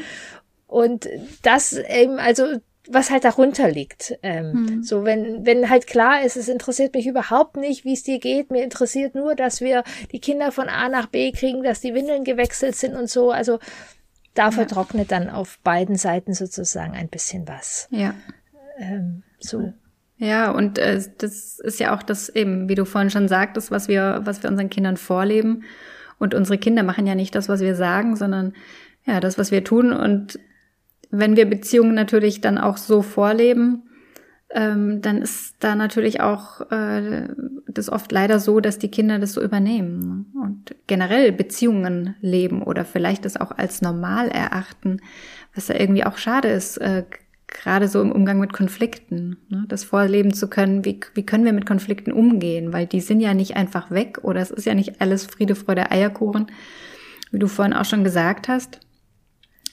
Und 0.66 1.08
das 1.42 1.74
eben, 1.74 2.18
also 2.18 2.60
was 2.88 3.10
halt 3.10 3.24
darunter 3.24 3.70
liegt. 3.70 4.18
Ähm, 4.22 4.52
mhm. 4.52 4.82
So, 4.82 5.04
wenn, 5.04 5.44
wenn 5.44 5.68
halt 5.68 5.86
klar 5.86 6.22
ist, 6.22 6.36
es 6.36 6.48
interessiert 6.48 6.94
mich 6.94 7.06
überhaupt 7.06 7.56
nicht, 7.56 7.84
wie 7.84 7.94
es 7.94 8.02
dir 8.02 8.18
geht. 8.18 8.50
Mir 8.50 8.62
interessiert 8.62 9.14
nur, 9.14 9.34
dass 9.34 9.60
wir 9.60 9.84
die 10.12 10.20
Kinder 10.20 10.52
von 10.52 10.68
A 10.68 10.88
nach 10.88 11.06
B 11.06 11.32
kriegen, 11.32 11.62
dass 11.62 11.80
die 11.80 11.94
Windeln 11.94 12.24
gewechselt 12.24 12.76
sind 12.76 12.94
und 12.94 13.08
so. 13.08 13.30
Also 13.30 13.58
da 14.34 14.50
vertrocknet 14.50 15.10
ja. 15.10 15.18
dann 15.18 15.30
auf 15.30 15.58
beiden 15.64 15.96
Seiten 15.96 16.34
sozusagen 16.34 16.94
ein 16.94 17.08
bisschen 17.08 17.48
was. 17.48 17.88
Ja. 17.90 18.14
Ähm, 18.78 19.22
so. 19.38 19.72
Ja, 20.18 20.50
und 20.50 20.78
äh, 20.78 21.02
das 21.18 21.58
ist 21.58 21.80
ja 21.80 21.94
auch 21.94 22.02
das 22.02 22.28
eben, 22.28 22.68
wie 22.68 22.74
du 22.74 22.84
vorhin 22.84 23.10
schon 23.10 23.28
sagtest, 23.28 23.70
was 23.70 23.88
wir, 23.88 24.22
was 24.24 24.42
wir 24.42 24.50
unseren 24.50 24.70
Kindern 24.70 24.96
vorleben. 24.96 25.64
Und 26.18 26.34
unsere 26.34 26.56
Kinder 26.56 26.82
machen 26.82 27.06
ja 27.06 27.14
nicht 27.14 27.34
das, 27.34 27.48
was 27.48 27.60
wir 27.60 27.74
sagen, 27.74 28.16
sondern 28.16 28.54
ja, 29.04 29.20
das, 29.20 29.38
was 29.38 29.50
wir 29.50 29.64
tun. 29.64 29.92
Und 29.92 30.38
wenn 31.10 31.36
wir 31.36 31.46
Beziehungen 31.46 31.94
natürlich 31.94 32.40
dann 32.40 32.58
auch 32.58 32.76
so 32.76 33.02
vorleben, 33.02 33.82
ähm, 34.50 35.02
dann 35.02 35.22
ist 35.22 35.56
da 35.60 35.74
natürlich 35.74 36.20
auch 36.20 36.70
äh, 36.70 37.28
das 37.66 37.90
oft 37.90 38.12
leider 38.12 38.38
so, 38.38 38.60
dass 38.60 38.78
die 38.78 38.90
Kinder 38.90 39.18
das 39.18 39.32
so 39.32 39.42
übernehmen 39.42 40.30
ne? 40.34 40.40
und 40.40 40.76
generell 40.86 41.32
Beziehungen 41.32 42.14
leben 42.20 42.62
oder 42.62 42.84
vielleicht 42.84 43.24
das 43.24 43.36
auch 43.36 43.50
als 43.50 43.82
normal 43.82 44.28
erachten, 44.28 45.00
was 45.54 45.68
ja 45.68 45.78
irgendwie 45.78 46.04
auch 46.04 46.16
schade 46.16 46.48
ist, 46.48 46.78
äh, 46.78 47.04
gerade 47.48 47.88
so 47.88 48.00
im 48.00 48.12
Umgang 48.12 48.38
mit 48.38 48.52
Konflikten, 48.52 49.36
ne? 49.48 49.64
das 49.68 49.84
vorleben 49.84 50.32
zu 50.32 50.48
können, 50.48 50.84
wie, 50.84 51.00
wie 51.14 51.26
können 51.26 51.44
wir 51.44 51.52
mit 51.52 51.66
Konflikten 51.66 52.12
umgehen, 52.12 52.72
weil 52.72 52.86
die 52.86 53.00
sind 53.00 53.20
ja 53.20 53.34
nicht 53.34 53.56
einfach 53.56 53.90
weg 53.90 54.20
oder 54.22 54.40
es 54.40 54.50
ist 54.50 54.64
ja 54.64 54.74
nicht 54.74 55.00
alles 55.00 55.26
Friede, 55.26 55.56
Freude, 55.56 55.90
Eierkuchen, 55.90 56.46
wie 57.32 57.38
du 57.38 57.48
vorhin 57.48 57.74
auch 57.74 57.84
schon 57.84 58.04
gesagt 58.04 58.48
hast, 58.48 58.80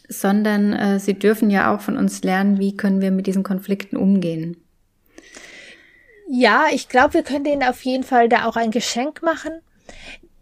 sondern 0.08 0.74
äh, 0.74 1.00
sie 1.00 1.14
dürfen 1.14 1.50
ja 1.50 1.74
auch 1.74 1.82
von 1.82 1.98
uns 1.98 2.24
lernen, 2.24 2.60
wie 2.60 2.76
können 2.76 3.02
wir 3.02 3.12
mit 3.12 3.28
diesen 3.28 3.44
Konflikten 3.44 3.98
umgehen. 3.98 4.58
Ja, 6.30 6.66
ich 6.72 6.90
glaube, 6.90 7.16
wir 7.16 7.24
können 7.24 7.44
denen 7.44 7.64
auf 7.64 7.84
jeden 7.84 8.04
Fall 8.04 8.30
da 8.30 8.46
auch 8.46 8.56
ein 8.56 8.72
Geschenk 8.72 9.22
machen 9.22 9.52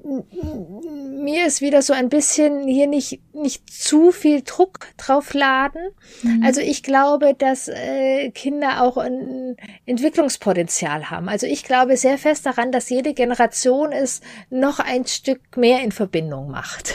mir 0.03 1.45
ist 1.45 1.61
wieder 1.61 1.81
so 1.81 1.93
ein 1.93 2.09
bisschen 2.09 2.67
hier 2.67 2.87
nicht, 2.87 3.21
nicht 3.33 3.69
zu 3.69 4.11
viel 4.11 4.41
Druck 4.41 4.87
drauf 4.97 5.33
laden. 5.33 5.81
Mhm. 6.23 6.43
Also 6.43 6.61
ich 6.61 6.81
glaube, 6.81 7.35
dass 7.37 7.67
äh, 7.67 8.31
Kinder 8.31 8.81
auch 8.83 8.97
ein 8.97 9.57
Entwicklungspotenzial 9.85 11.09
haben. 11.09 11.29
Also 11.29 11.45
ich 11.45 11.63
glaube 11.63 11.97
sehr 11.97 12.17
fest 12.17 12.45
daran, 12.45 12.71
dass 12.71 12.89
jede 12.89 13.13
Generation 13.13 13.91
es 13.91 14.21
noch 14.49 14.79
ein 14.79 15.05
Stück 15.05 15.57
mehr 15.57 15.81
in 15.81 15.91
Verbindung 15.91 16.49
macht. 16.49 16.93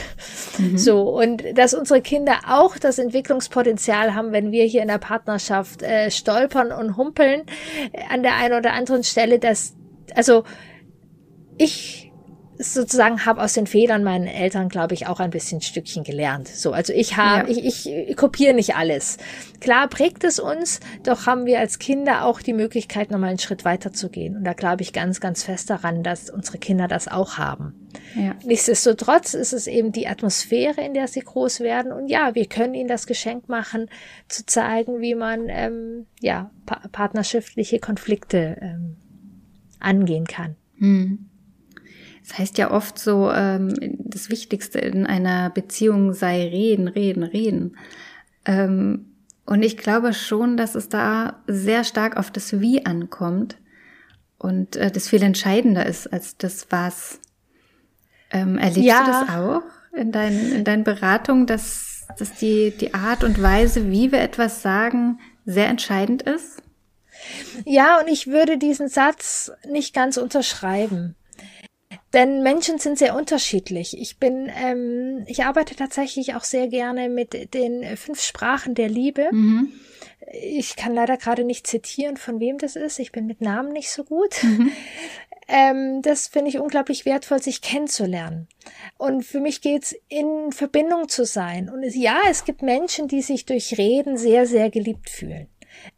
Mhm. 0.59 0.77
So, 0.77 1.03
und 1.03 1.45
dass 1.55 1.75
unsere 1.75 2.03
Kinder 2.03 2.41
auch 2.49 2.77
das 2.79 2.99
Entwicklungspotenzial 2.99 4.15
haben, 4.15 4.33
wenn 4.33 4.51
wir 4.51 4.65
hier 4.65 4.83
in 4.83 4.89
der 4.89 4.99
Partnerschaft 4.99 5.83
äh, 5.83 6.11
stolpern 6.11 6.73
und 6.73 6.97
humpeln 6.97 7.43
äh, 7.93 8.01
an 8.11 8.23
der 8.23 8.37
einen 8.37 8.55
oder 8.55 8.73
anderen 8.73 9.05
Stelle, 9.05 9.39
dass, 9.39 9.75
also 10.15 10.45
ich 11.59 12.06
sozusagen 12.59 13.25
habe 13.27 13.43
aus 13.43 13.53
den 13.53 13.67
Fehlern 13.67 14.03
meinen 14.03 14.27
Eltern, 14.27 14.69
glaube 14.69 14.95
ich, 14.95 15.07
auch 15.07 15.21
ein 15.21 15.31
bisschen 15.31 15.61
Stückchen 15.61 16.05
gelernt. 16.05 16.49
So, 16.49 16.73
also 16.73 16.93
ich 16.93 17.17
habe, 17.17 17.51
ja. 17.53 17.59
ich, 17.65 17.89
ich 17.89 18.17
kopiere 18.17 18.55
nicht 18.55 18.77
alles. 18.77 19.19
Klar 19.61 19.89
prägt 19.89 20.25
es 20.25 20.39
uns, 20.39 20.81
doch 21.03 21.27
haben 21.27 21.47
wir 21.47 21.59
als 21.59 21.79
Kinder 21.79 22.25
auch 22.25 22.41
die 22.41 22.53
Möglichkeit, 22.53 23.11
nochmal 23.11 23.31
einen 23.31 23.39
Schritt 23.39 23.65
weiter 23.65 23.93
zu 23.93 24.09
gehen. 24.09 24.37
Und 24.37 24.45
da 24.45 24.53
glaube 24.53 24.83
ich 24.83 24.93
ganz, 24.93 25.21
ganz 25.21 25.43
fest 25.43 25.71
daran, 25.71 26.03
dass 26.03 26.31
unsere 26.31 26.59
Kinder 26.59 26.89
das 26.89 27.09
auch 27.09 27.39
haben. 27.39 27.89
Ja. 28.15 28.35
Nichtsdestotrotz 28.45 29.35
ist 29.35 29.53
es 29.53 29.67
eben 29.67 29.93
die 29.93 30.07
Atmosphäre, 30.07 30.81
in 30.83 30.95
der 30.95 31.09
sie 31.09 31.21
groß 31.21 31.61
werden. 31.61 31.93
Und 31.93 32.09
ja, 32.09 32.35
wir 32.35 32.47
können 32.47 32.75
ihnen 32.75 32.89
das 32.89 33.07
Geschenk 33.07 33.49
machen, 33.49 33.89
zu 34.29 34.45
zeigen, 34.47 35.01
wie 35.01 35.15
man 35.15 35.49
ähm, 35.49 36.07
ja 36.21 36.51
pa 36.65 36.81
partnerschaftliche 36.93 37.79
Konflikte 37.79 38.57
ähm, 38.61 38.97
angehen 39.81 40.27
kann. 40.27 40.57
Hm. 40.79 41.31
Das 42.27 42.39
heißt 42.39 42.59
ja 42.59 42.71
oft 42.71 42.99
so, 42.99 43.31
ähm, 43.31 43.75
das 43.99 44.31
Wichtigste 44.31 44.79
in 44.79 45.07
einer 45.07 45.51
Beziehung 45.51 46.13
sei 46.13 46.49
reden, 46.49 46.89
reden, 46.89 47.23
reden. 47.23 47.77
Ähm, 48.45 49.13
und 49.45 49.63
ich 49.63 49.77
glaube 49.77 50.13
schon, 50.13 50.57
dass 50.57 50.75
es 50.75 50.89
da 50.89 51.41
sehr 51.47 51.85
stark 51.85 52.17
auf 52.17 52.33
das 52.33 52.61
Wie 52.61 52.85
ankommt 52.85 53.59
und 54.39 54.75
äh, 54.77 54.91
das 54.91 55.09
viel 55.09 55.23
entscheidender 55.23 55.87
ist 55.87 56.13
als 56.13 56.37
das 56.37 56.67
Was. 56.71 57.21
Ähm, 58.33 58.59
erlebst 58.59 58.83
ja. 58.83 59.05
du 59.05 59.11
das 59.11 59.29
auch 59.37 59.63
in, 59.97 60.11
dein, 60.11 60.53
in 60.53 60.65
deinen 60.65 60.83
Beratungen, 60.83 61.47
dass, 61.47 62.07
dass 62.19 62.35
die, 62.35 62.73
die 62.73 62.93
Art 62.93 63.23
und 63.23 63.41
Weise, 63.41 63.89
wie 63.91 64.11
wir 64.11 64.21
etwas 64.21 64.63
sagen, 64.63 65.21
sehr 65.45 65.69
entscheidend 65.69 66.23
ist? 66.23 66.61
Ja, 67.65 68.01
und 68.01 68.09
ich 68.09 68.27
würde 68.27 68.59
diesen 68.59 68.89
Satz 68.89 69.53
nicht 69.71 69.95
ganz 69.95 70.17
unterschreiben. 70.17 71.15
Denn 72.17 72.43
Menschen 72.43 72.79
sind 72.79 72.99
sehr 72.99 73.15
unterschiedlich. 73.15 74.01
Ich 74.01 74.19
bin, 74.19 74.51
ähm, 74.59 75.25
ich 75.27 75.45
arbeite 75.45 75.77
tatsächlich 75.77 76.35
auch 76.35 76.45
sehr 76.45 76.67
gerne 76.67 77.11
mit 77.11 77.53
den 77.53 77.95
fünf 77.99 78.23
Sprachen 78.23 78.75
der 78.75 78.89
Liebe. 78.89 79.29
Mhm. 79.31 79.71
Ich 80.33 80.77
kann 80.77 80.95
leider 80.95 81.19
gerade 81.19 81.45
nicht 81.45 81.67
zitieren, 81.67 82.17
von 82.17 82.41
wem 82.41 82.57
das 82.57 82.75
ist. 82.75 82.99
Ich 83.01 83.13
bin 83.13 83.27
mit 83.27 83.43
Namen 83.43 83.71
nicht 83.71 83.91
so 83.91 84.03
gut. 84.03 84.43
Mhm. 84.43 84.73
Ähm, 85.49 86.03
das 86.03 86.27
finde 86.27 86.49
ich 86.49 86.59
unglaublich 86.59 87.07
wertvoll, 87.07 87.41
sich 87.41 87.61
kennenzulernen. 87.61 88.49
Und 88.99 89.23
für 89.23 89.39
mich 89.39 89.61
geht's 89.61 89.95
in 90.09 90.51
Verbindung 90.51 91.09
zu 91.09 91.25
sein. 91.25 91.71
Und 91.71 91.85
ja, 91.95 92.19
es 92.29 92.45
gibt 92.45 92.63
Menschen, 92.63 93.07
die 93.07 93.23
sich 93.23 93.47
durch 93.47 93.79
Reden 93.79 94.17
sehr, 94.17 94.47
sehr 94.47 94.71
geliebt 94.71 95.09
fühlen. 95.09 95.47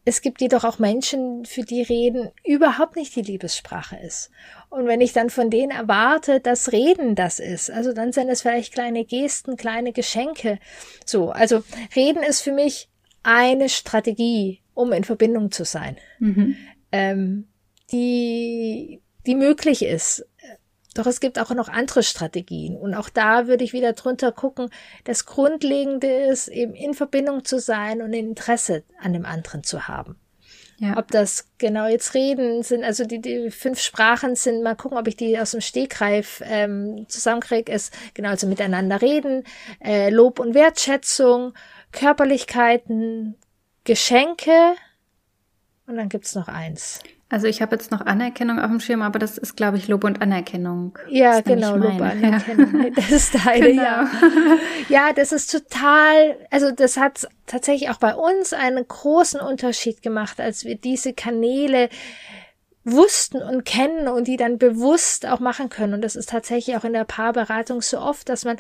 Es 0.05 0.23
gibt 0.23 0.41
jedoch 0.41 0.65
auch 0.65 0.79
Menschen, 0.79 1.45
für 1.45 1.63
die 1.63 1.83
Reden 1.83 2.31
überhaupt 2.45 2.97
nicht 2.97 3.15
die 3.17 3.23
Liebessprache 3.23 3.97
ist. 3.97 4.31
Und 4.71 4.87
wenn 4.87 5.01
ich 5.01 5.13
dann 5.13 5.31
von 5.31 5.51
denen 5.51 5.71
erwarte, 5.71 6.41
dass 6.41 6.73
Reden 6.73 7.15
das 7.15 7.41
ist, 7.41 7.71
also 7.71 7.93
dann 7.93 8.13
sind 8.13 8.29
es 8.29 8.43
vielleicht 8.43 8.73
kleine 8.73 9.05
Gesten, 9.05 9.57
kleine 9.57 9.93
Geschenke. 9.93 10.59
So, 11.05 11.31
also 11.31 11.63
Reden 11.97 12.23
ist 12.23 12.43
für 12.43 12.53
mich 12.53 12.89
eine 13.23 13.69
Strategie, 13.69 14.61
um 14.75 14.93
in 14.93 15.05
Verbindung 15.05 15.51
zu 15.51 15.65
sein, 15.65 15.97
mhm. 16.19 16.57
ähm, 16.93 17.49
die, 17.93 19.01
die 19.27 19.35
möglich 19.35 19.85
ist. 19.85 20.27
Doch 20.99 21.07
es 21.07 21.21
gibt 21.21 21.38
auch 21.38 21.50
noch 21.50 21.69
andere 21.69 22.02
Strategien. 22.02 22.76
Und 22.76 22.93
auch 22.93 23.09
da 23.09 23.47
würde 23.47 23.62
ich 23.62 23.73
wieder 23.73 23.93
drunter 23.93 24.33
gucken, 24.33 24.69
das 25.05 25.26
Grundlegende 25.26 26.09
ist, 26.09 26.49
eben 26.49 26.75
in 26.75 26.93
Verbindung 26.93 27.45
zu 27.45 27.61
sein 27.61 28.02
und 28.02 28.12
Interesse 28.12 28.83
an 29.00 29.12
dem 29.12 29.25
anderen 29.25 29.62
zu 29.62 29.87
haben. 29.87 30.17
Ja. 30.78 30.97
Ob 30.97 31.09
das 31.12 31.47
genau 31.59 31.87
jetzt 31.87 32.14
Reden 32.14 32.64
sind, 32.64 32.83
also 32.83 33.05
die, 33.05 33.21
die 33.21 33.52
fünf 33.52 33.78
Sprachen 33.78 34.35
sind, 34.35 34.64
mal 34.64 34.75
gucken, 34.75 34.99
ob 34.99 35.07
ich 35.07 35.14
die 35.14 35.38
aus 35.38 35.52
dem 35.52 35.61
Stegreif 35.61 36.43
ähm, 36.45 37.07
zusammenkriege, 37.09 37.71
ist 37.71 37.97
genau, 38.14 38.31
also 38.31 38.49
miteinander 38.49 39.00
reden, 39.00 39.45
äh, 39.81 40.11
Lob 40.11 40.40
und 40.40 40.55
Wertschätzung, 40.55 41.55
Körperlichkeiten, 41.93 43.37
Geschenke 43.85 44.75
und 45.87 45.97
dann 45.97 46.09
gibt's 46.09 46.35
noch 46.35 46.49
eins. 46.49 46.99
Also 47.31 47.47
ich 47.47 47.61
habe 47.61 47.77
jetzt 47.77 47.91
noch 47.91 48.01
Anerkennung 48.01 48.59
auf 48.59 48.71
dem 48.71 48.81
Schirm, 48.81 49.03
aber 49.03 49.19
das 49.19 49.37
ist, 49.37 49.55
glaube 49.55 49.77
ich, 49.77 49.87
Lob 49.87 50.05
und 50.05 50.23
Anerkennung. 50.23 50.99
Ja, 51.11 51.41
genau, 51.41 51.77
Lob 51.77 51.97
und 51.97 52.03
Anerkennung. 52.03 52.83
Ja. 52.83 52.91
Das 52.97 53.11
ist 53.11 53.35
deine, 53.47 53.69
genau. 53.69 53.83
ja. 53.83 54.11
Ja, 54.89 55.13
das 55.13 55.33
ist 55.33 55.51
total, 55.51 56.37
also 56.51 56.71
das 56.71 56.97
hat 56.97 57.29
tatsächlich 57.47 57.91
auch 57.91 57.99
bei 57.99 58.15
uns 58.15 58.55
einen 58.55 58.87
großen 58.89 59.41
Unterschied 59.41 60.01
gemacht, 60.01 60.41
als 60.41 60.65
wir 60.65 60.77
diese 60.77 61.13
Kanäle 61.13 61.91
wussten 62.85 63.43
und 63.43 63.67
kennen 63.67 64.09
und 64.09 64.27
die 64.27 64.39
dann 64.39 64.57
bewusst 64.57 65.27
auch 65.27 65.41
machen 65.41 65.69
können. 65.69 65.93
Und 65.93 66.01
das 66.01 66.17
ist 66.17 66.31
tatsächlich 66.31 66.77
auch 66.77 66.85
in 66.85 66.95
der 66.95 67.05
Paarberatung 67.05 67.83
so 67.83 67.99
oft, 67.99 68.31
dass 68.31 68.47
man 68.47 68.57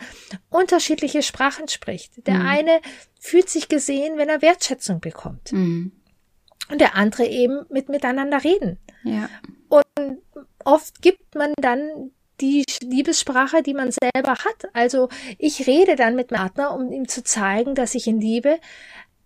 unterschiedliche 0.50 1.22
Sprachen 1.22 1.68
spricht. 1.68 2.26
Der 2.26 2.34
mhm. 2.34 2.46
eine 2.46 2.80
fühlt 3.18 3.48
sich 3.48 3.68
gesehen, 3.68 4.18
wenn 4.18 4.28
er 4.28 4.42
Wertschätzung 4.42 5.00
bekommt. 5.00 5.52
Mhm 5.52 5.92
und 6.70 6.80
der 6.80 6.94
andere 6.94 7.26
eben 7.26 7.64
mit 7.70 7.88
miteinander 7.88 8.42
reden. 8.44 8.78
Ja. 9.04 9.28
Und 9.68 10.18
oft 10.64 11.02
gibt 11.02 11.34
man 11.34 11.52
dann 11.60 12.10
die 12.40 12.64
Liebessprache, 12.82 13.62
die 13.62 13.74
man 13.74 13.90
selber 13.90 14.32
hat. 14.32 14.68
Also 14.72 15.08
ich 15.38 15.66
rede 15.66 15.96
dann 15.96 16.14
mit 16.14 16.30
meinem 16.30 16.40
Partner, 16.40 16.74
um 16.74 16.92
ihm 16.92 17.08
zu 17.08 17.24
zeigen, 17.24 17.74
dass 17.74 17.94
ich 17.94 18.06
ihn 18.06 18.20
liebe. 18.20 18.58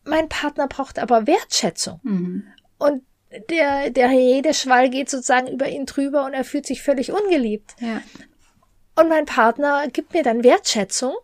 Mein 0.05 0.29
Partner 0.29 0.67
braucht 0.67 0.99
aber 0.99 1.27
Wertschätzung. 1.27 2.01
Mhm. 2.03 2.45
Und 2.79 3.03
der, 3.51 3.91
der 3.91 4.11
Redeschwall 4.11 4.91
geht 4.91 5.11
sozusagen 5.11 5.49
über 5.49 5.69
ihn 5.69 5.87
drüber 5.87 6.25
und 6.25 6.35
er 6.35 6.45
fühlt 6.45 6.67
sich 6.67 6.83
völlig 6.83 7.13
ungeliebt. 7.13 7.75
Ja. 7.81 8.03
Und 8.99 9.09
mein 9.09 9.25
Partner 9.25 9.89
gibt 9.89 10.13
mir 10.13 10.23
dann 10.23 10.45
Wertschätzung 10.45 11.15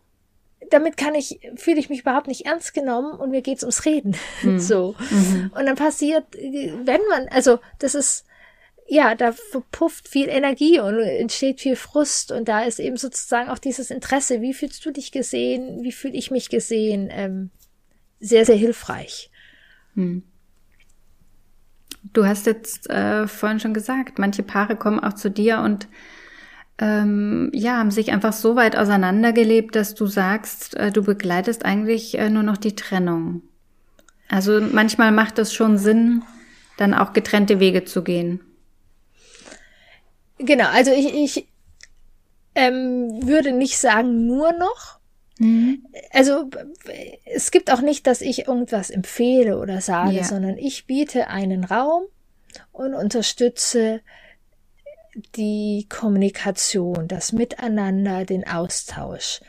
damit 0.70 0.96
kann 0.96 1.14
ich, 1.14 1.40
fühle 1.56 1.78
ich 1.78 1.88
mich 1.88 2.00
überhaupt 2.00 2.26
nicht 2.26 2.46
ernst 2.46 2.74
genommen 2.74 3.18
und 3.18 3.30
mir 3.30 3.42
geht's 3.42 3.62
ums 3.62 3.84
Reden. 3.84 4.16
Mhm. 4.42 4.58
So. 4.68 4.94
Mhm. 5.10 5.50
Und 5.54 5.66
dann 5.66 5.76
passiert, 5.76 6.24
wenn 6.34 7.00
man, 7.08 7.28
also 7.28 7.58
das 7.78 7.94
ist, 7.94 8.24
ja, 8.86 9.14
da 9.14 9.32
verpufft 9.32 10.08
viel 10.08 10.28
Energie 10.28 10.80
und 10.80 10.98
entsteht 10.98 11.60
viel 11.60 11.76
Frust 11.76 12.32
und 12.32 12.48
da 12.48 12.62
ist 12.62 12.80
eben 12.80 12.96
sozusagen 12.96 13.50
auch 13.50 13.58
dieses 13.58 13.90
Interesse, 13.90 14.40
wie 14.40 14.54
fühlst 14.54 14.84
du 14.84 14.90
dich 14.90 15.12
gesehen, 15.12 15.82
wie 15.82 15.92
fühle 15.92 16.14
ich 16.14 16.30
mich 16.30 16.48
gesehen, 16.48 17.08
ähm, 17.10 17.50
sehr, 18.18 18.46
sehr 18.46 18.56
hilfreich. 18.56 19.30
Mhm. 19.94 20.22
Du 22.12 22.26
hast 22.26 22.46
jetzt 22.46 22.88
äh, 22.88 23.26
vorhin 23.26 23.60
schon 23.60 23.74
gesagt, 23.74 24.18
manche 24.18 24.42
Paare 24.42 24.76
kommen 24.76 25.00
auch 25.00 25.14
zu 25.14 25.30
dir 25.30 25.60
und 25.60 25.88
ähm, 26.78 27.50
ja, 27.52 27.76
haben 27.78 27.90
sich 27.90 28.12
einfach 28.12 28.32
so 28.32 28.54
weit 28.54 28.76
auseinandergelebt, 28.76 29.74
dass 29.74 29.94
du 29.94 30.06
sagst, 30.06 30.76
äh, 30.76 30.92
du 30.92 31.02
begleitest 31.02 31.64
eigentlich 31.64 32.16
äh, 32.18 32.30
nur 32.30 32.44
noch 32.44 32.56
die 32.56 32.76
Trennung. 32.76 33.42
Also 34.28 34.60
manchmal 34.60 35.10
macht 35.10 35.38
es 35.38 35.52
schon 35.52 35.78
Sinn, 35.78 36.22
dann 36.76 36.94
auch 36.94 37.12
getrennte 37.12 37.60
Wege 37.60 37.84
zu 37.84 38.04
gehen. 38.04 38.40
Genau, 40.38 40.68
also 40.68 40.92
ich, 40.92 41.14
ich 41.14 41.48
ähm, 42.54 43.26
würde 43.26 43.52
nicht 43.52 43.78
sagen 43.78 44.26
nur 44.26 44.52
noch. 44.52 44.98
Mhm. 45.38 45.84
Also 46.12 46.48
es 47.24 47.50
gibt 47.50 47.72
auch 47.72 47.80
nicht, 47.80 48.06
dass 48.06 48.20
ich 48.20 48.46
irgendwas 48.46 48.90
empfehle 48.90 49.58
oder 49.58 49.80
sage, 49.80 50.16
ja. 50.16 50.24
sondern 50.24 50.56
ich 50.58 50.86
biete 50.86 51.28
einen 51.28 51.64
Raum 51.64 52.04
und 52.72 52.94
unterstütze 52.94 54.00
die 55.36 55.86
Kommunikation, 55.88 57.08
das 57.08 57.32
Miteinander, 57.32 58.24
den 58.24 58.46
Austausch. 58.46 59.40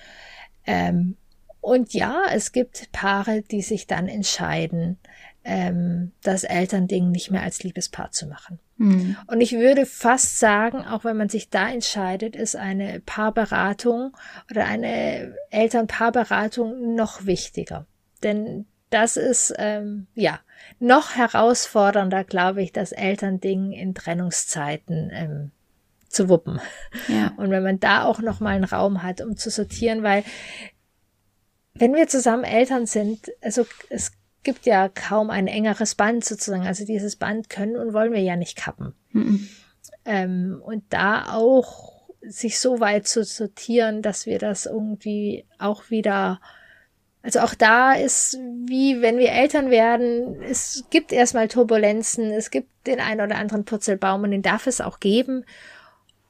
Ähm, 0.66 1.18
und 1.62 1.94
ja, 1.94 2.24
es 2.32 2.52
gibt 2.52 2.92
Paare, 2.92 3.42
die 3.42 3.62
sich 3.62 3.88
dann 3.88 4.08
entscheiden, 4.08 4.98
ähm, 5.44 6.12
das 6.24 6.44
Elternding 6.44 7.12
nicht 7.12 7.32
mehr 7.32 7.44
als 7.44 7.64
Liebespaar 7.64 8.12
zu 8.12 8.28
machen. 8.28 8.60
Mhm. 8.78 9.18
Und 9.28 9.42
ich 9.42 9.54
würde 9.54 9.86
fast 9.86 10.40
sagen, 10.40 10.86
auch 10.86 11.04
wenn 11.04 11.18
man 11.18 11.30
sich 11.30 11.50
da 11.50 11.70
entscheidet, 11.70 12.36
ist 12.36 12.56
eine 12.56 13.02
Paarberatung 13.02 14.16
oder 14.50 14.66
eine 14.66 15.36
Elternpaarberatung 15.50 16.96
noch 16.96 17.26
wichtiger. 17.26 17.86
Denn 18.24 18.66
das 18.90 19.18
ist 19.18 19.54
ähm, 19.58 20.08
ja 20.16 20.40
noch 20.80 21.16
herausfordernder, 21.16 22.24
glaube 22.24 22.62
ich, 22.62 22.72
das 22.72 22.92
Elternding 22.92 23.72
in 23.72 23.94
Trennungszeiten 23.94 25.12
ähm, 25.14 25.52
zu 26.10 26.28
wuppen. 26.28 26.60
Ja. 27.08 27.34
Und 27.38 27.51
wenn 27.51 27.63
man 27.63 27.80
da 27.80 28.04
auch 28.04 28.20
noch 28.20 28.39
mal 28.39 28.56
einen 28.56 28.63
Raum 28.66 29.04
hat, 29.04 29.22
um 29.22 29.38
zu 29.38 29.50
sortieren, 29.50 30.04
weil 30.04 30.24
wenn 31.75 31.94
wir 31.94 32.08
zusammen 32.08 32.44
Eltern 32.44 32.86
sind, 32.86 33.32
also 33.42 33.66
es 33.89 34.12
gibt 34.44 34.66
ja 34.66 34.89
kaum 34.89 35.30
ein 35.30 35.48
engeres 35.48 35.96
Band 35.96 36.25
sozusagen. 36.25 36.66
Also 36.66 36.86
dieses 36.86 37.16
Band 37.16 37.50
können 37.50 37.78
und 37.78 37.94
wollen 37.94 38.13
wir 38.13 38.22
ja 38.22 38.36
nicht 38.36 38.58
kappen. 38.58 38.94
Mhm. 39.12 39.48
Ähm, 40.06 40.62
und 40.63 40.84
da 40.89 41.34
auch 41.34 42.10
sich 42.22 42.60
so 42.60 42.80
weit 42.80 43.08
zu 43.08 43.24
sortieren, 43.24 44.01
dass 44.01 44.25
wir 44.25 44.39
das 44.39 44.66
irgendwie 44.66 45.46
auch 45.58 45.89
wieder 45.89 46.39
also 47.22 47.42
auch 47.42 47.54
da 47.54 47.94
ist, 47.94 48.38
wie 48.66 49.01
wenn 49.01 49.18
wir 49.18 49.34
Eltern 49.34 49.70
werden, 49.70 50.42
es 50.42 50.86
gibt 50.89 51.12
erstmal 51.12 51.50
Turbulenzen, 51.50 52.32
es 52.32 52.50
gibt 52.50 52.70
den 52.88 53.01
einen 53.01 53.20
oder 53.20 53.38
anderen 53.38 53.66
Purzelbaum 53.66 54.24
und 54.24 54.32
den 54.32 54.42
darf 54.42 54.68
es 54.68 54.80
auch 54.80 55.01
geben 55.01 55.44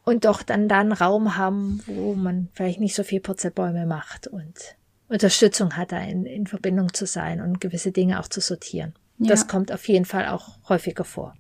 und 0.10 0.26
doch 0.26 0.44
dann 0.44 0.68
da 0.68 0.80
einen 0.80 0.92
Raum 0.92 1.38
haben, 1.38 1.82
wo 1.86 2.14
man 2.14 2.50
vielleicht 2.54 2.80
nicht 2.80 2.96
so 2.96 3.04
viel 3.04 3.20
Purzelbäume 3.20 3.86
macht 3.86 4.28
und 4.28 4.76
Unterstützung 5.08 5.78
hat, 5.78 5.92
da 5.92 6.00
in, 6.02 6.26
in 6.26 6.48
Verbindung 6.48 6.94
zu 6.94 7.06
sein 7.06 7.42
und 7.42 7.62
gewisse 7.62 7.92
Dinge 7.92 8.20
auch 8.20 8.28
zu 8.28 8.42
sortieren. 8.42 8.94
Ja. 9.18 9.30
Das 9.30 9.48
kommt 9.48 9.72
auf 9.72 9.88
jeden 9.88 10.06
Fall 10.06 10.28
auch 10.28 10.58
häufiger 10.68 11.04
vor. 11.04 11.36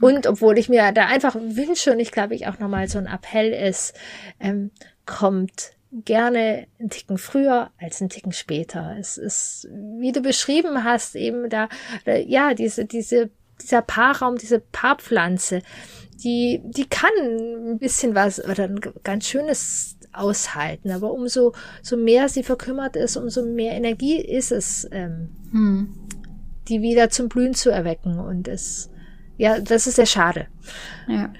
Und 0.00 0.26
obwohl 0.26 0.58
ich 0.58 0.68
mir 0.68 0.92
da 0.92 1.06
einfach 1.06 1.34
wünsche 1.36 1.92
und 1.92 2.00
ich 2.00 2.10
glaube, 2.10 2.34
ich 2.34 2.46
auch 2.46 2.58
nochmal 2.58 2.88
so 2.88 2.98
ein 2.98 3.06
Appell 3.06 3.52
ist, 3.52 3.94
ähm, 4.40 4.70
kommt 5.06 5.72
gerne 5.92 6.66
einen 6.80 6.90
Ticken 6.90 7.18
früher 7.18 7.70
als 7.78 8.00
einen 8.00 8.10
Ticken 8.10 8.32
später. 8.32 8.96
Es 8.98 9.18
ist, 9.18 9.68
wie 9.98 10.12
du 10.12 10.20
beschrieben 10.20 10.84
hast, 10.84 11.14
eben 11.14 11.50
da, 11.50 11.68
ja, 12.26 12.54
diese, 12.54 12.84
diese, 12.86 13.30
dieser 13.60 13.82
Paarraum, 13.82 14.38
diese 14.38 14.58
Paarpflanze, 14.58 15.62
die, 16.24 16.60
die 16.64 16.86
kann 16.88 17.10
ein 17.18 17.78
bisschen 17.78 18.14
was 18.14 18.42
oder 18.44 18.64
ein 18.64 18.80
ganz 19.02 19.26
schönes 19.26 19.96
aushalten. 20.12 20.90
Aber 20.90 21.12
umso 21.12 21.52
so 21.82 21.96
mehr 21.96 22.28
sie 22.28 22.42
verkümmert 22.42 22.96
ist, 22.96 23.16
umso 23.16 23.44
mehr 23.44 23.72
Energie 23.72 24.20
ist 24.20 24.52
es, 24.52 24.88
ähm, 24.92 25.30
hm. 25.50 25.94
die 26.68 26.82
wieder 26.82 27.10
zum 27.10 27.28
Blühen 27.28 27.54
zu 27.54 27.70
erwecken. 27.70 28.18
Und 28.18 28.48
es, 28.48 28.90
ja, 29.36 29.58
das 29.60 29.86
ist 29.86 29.96
sehr 29.96 30.06
schade. 30.06 30.46
Ja. 31.08 31.32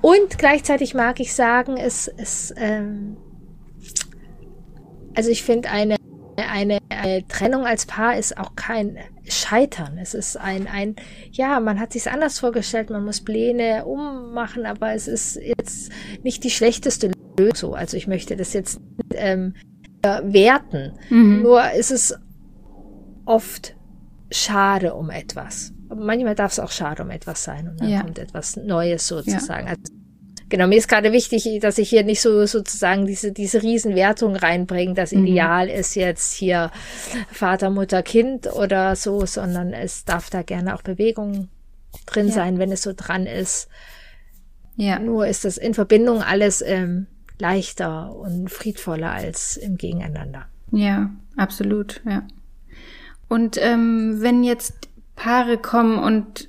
Und 0.00 0.38
gleichzeitig 0.38 0.94
mag 0.94 1.20
ich 1.20 1.34
sagen, 1.34 1.76
es, 1.76 2.08
es 2.16 2.54
ähm, 2.56 3.16
also 5.18 5.30
ich 5.30 5.42
finde 5.42 5.70
eine, 5.70 5.96
eine, 6.38 6.78
eine 6.88 7.26
Trennung 7.26 7.66
als 7.66 7.86
Paar 7.86 8.16
ist 8.16 8.38
auch 8.38 8.54
kein 8.56 8.98
Scheitern. 9.28 9.98
Es 9.98 10.14
ist 10.14 10.36
ein, 10.36 10.66
ein, 10.66 10.96
ja, 11.32 11.60
man 11.60 11.80
hat 11.80 11.92
sich 11.92 12.10
anders 12.10 12.38
vorgestellt, 12.38 12.90
man 12.90 13.04
muss 13.04 13.20
Pläne 13.20 13.84
ummachen, 13.84 14.66
aber 14.66 14.92
es 14.92 15.08
ist 15.08 15.36
jetzt 15.36 15.90
nicht 16.22 16.44
die 16.44 16.50
schlechteste 16.50 17.10
Lösung. 17.38 17.74
Also 17.74 17.96
ich 17.96 18.06
möchte 18.06 18.36
das 18.36 18.52
jetzt 18.52 18.80
ähm, 19.14 19.54
werten. 20.02 20.92
Mhm. 21.10 21.42
Nur 21.42 21.70
ist 21.72 21.90
es 21.90 22.14
oft 23.24 23.76
schade 24.30 24.94
um 24.94 25.10
etwas. 25.10 25.72
Aber 25.88 26.04
manchmal 26.04 26.34
darf 26.34 26.52
es 26.52 26.60
auch 26.60 26.70
schade 26.70 27.02
um 27.02 27.10
etwas 27.10 27.44
sein 27.44 27.68
und 27.68 27.80
dann 27.80 27.88
ja. 27.88 28.02
kommt 28.02 28.18
etwas 28.18 28.56
Neues 28.56 29.06
sozusagen. 29.06 29.66
Ja. 29.66 29.72
Also 29.72 29.97
Genau, 30.48 30.66
mir 30.66 30.78
ist 30.78 30.88
gerade 30.88 31.12
wichtig, 31.12 31.60
dass 31.60 31.78
ich 31.78 31.90
hier 31.90 32.04
nicht 32.04 32.20
so 32.20 32.46
sozusagen 32.46 33.06
diese, 33.06 33.32
diese 33.32 33.62
Riesenwertung 33.62 34.34
reinbringe. 34.34 34.94
Das 34.94 35.12
mhm. 35.12 35.26
Ideal 35.26 35.66
mhm. 35.66 35.74
ist 35.74 35.94
jetzt 35.94 36.32
hier 36.32 36.70
Vater, 37.30 37.70
Mutter, 37.70 38.02
Kind 38.02 38.46
oder 38.52 38.96
so, 38.96 39.26
sondern 39.26 39.72
es 39.72 40.04
darf 40.04 40.30
da 40.30 40.42
gerne 40.42 40.74
auch 40.74 40.82
Bewegung 40.82 41.48
drin 42.06 42.28
ja. 42.28 42.34
sein, 42.34 42.58
wenn 42.58 42.72
es 42.72 42.82
so 42.82 42.92
dran 42.96 43.26
ist. 43.26 43.68
Ja. 44.76 44.98
Nur 44.98 45.26
ist 45.26 45.44
das 45.44 45.58
in 45.58 45.74
Verbindung 45.74 46.22
alles 46.22 46.62
ähm, 46.62 47.06
leichter 47.38 48.14
und 48.14 48.48
friedvoller 48.48 49.10
als 49.10 49.56
im 49.56 49.76
Gegeneinander. 49.76 50.46
Ja, 50.70 51.10
absolut, 51.36 52.00
ja. 52.08 52.26
Und 53.28 53.58
ähm, 53.60 54.18
wenn 54.20 54.44
jetzt 54.44 54.88
Paare 55.14 55.58
kommen 55.58 55.98
und 55.98 56.48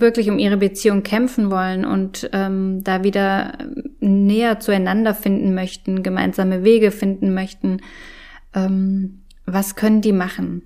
wirklich 0.00 0.30
um 0.30 0.38
ihre 0.38 0.56
Beziehung 0.56 1.02
kämpfen 1.02 1.50
wollen 1.50 1.84
und 1.84 2.28
ähm, 2.32 2.82
da 2.84 3.02
wieder 3.04 3.58
näher 4.00 4.60
zueinander 4.60 5.14
finden 5.14 5.54
möchten, 5.54 6.02
gemeinsame 6.02 6.64
Wege 6.64 6.90
finden 6.90 7.34
möchten, 7.34 7.80
ähm, 8.54 9.22
was 9.44 9.76
können 9.76 10.00
die 10.00 10.12
machen? 10.12 10.62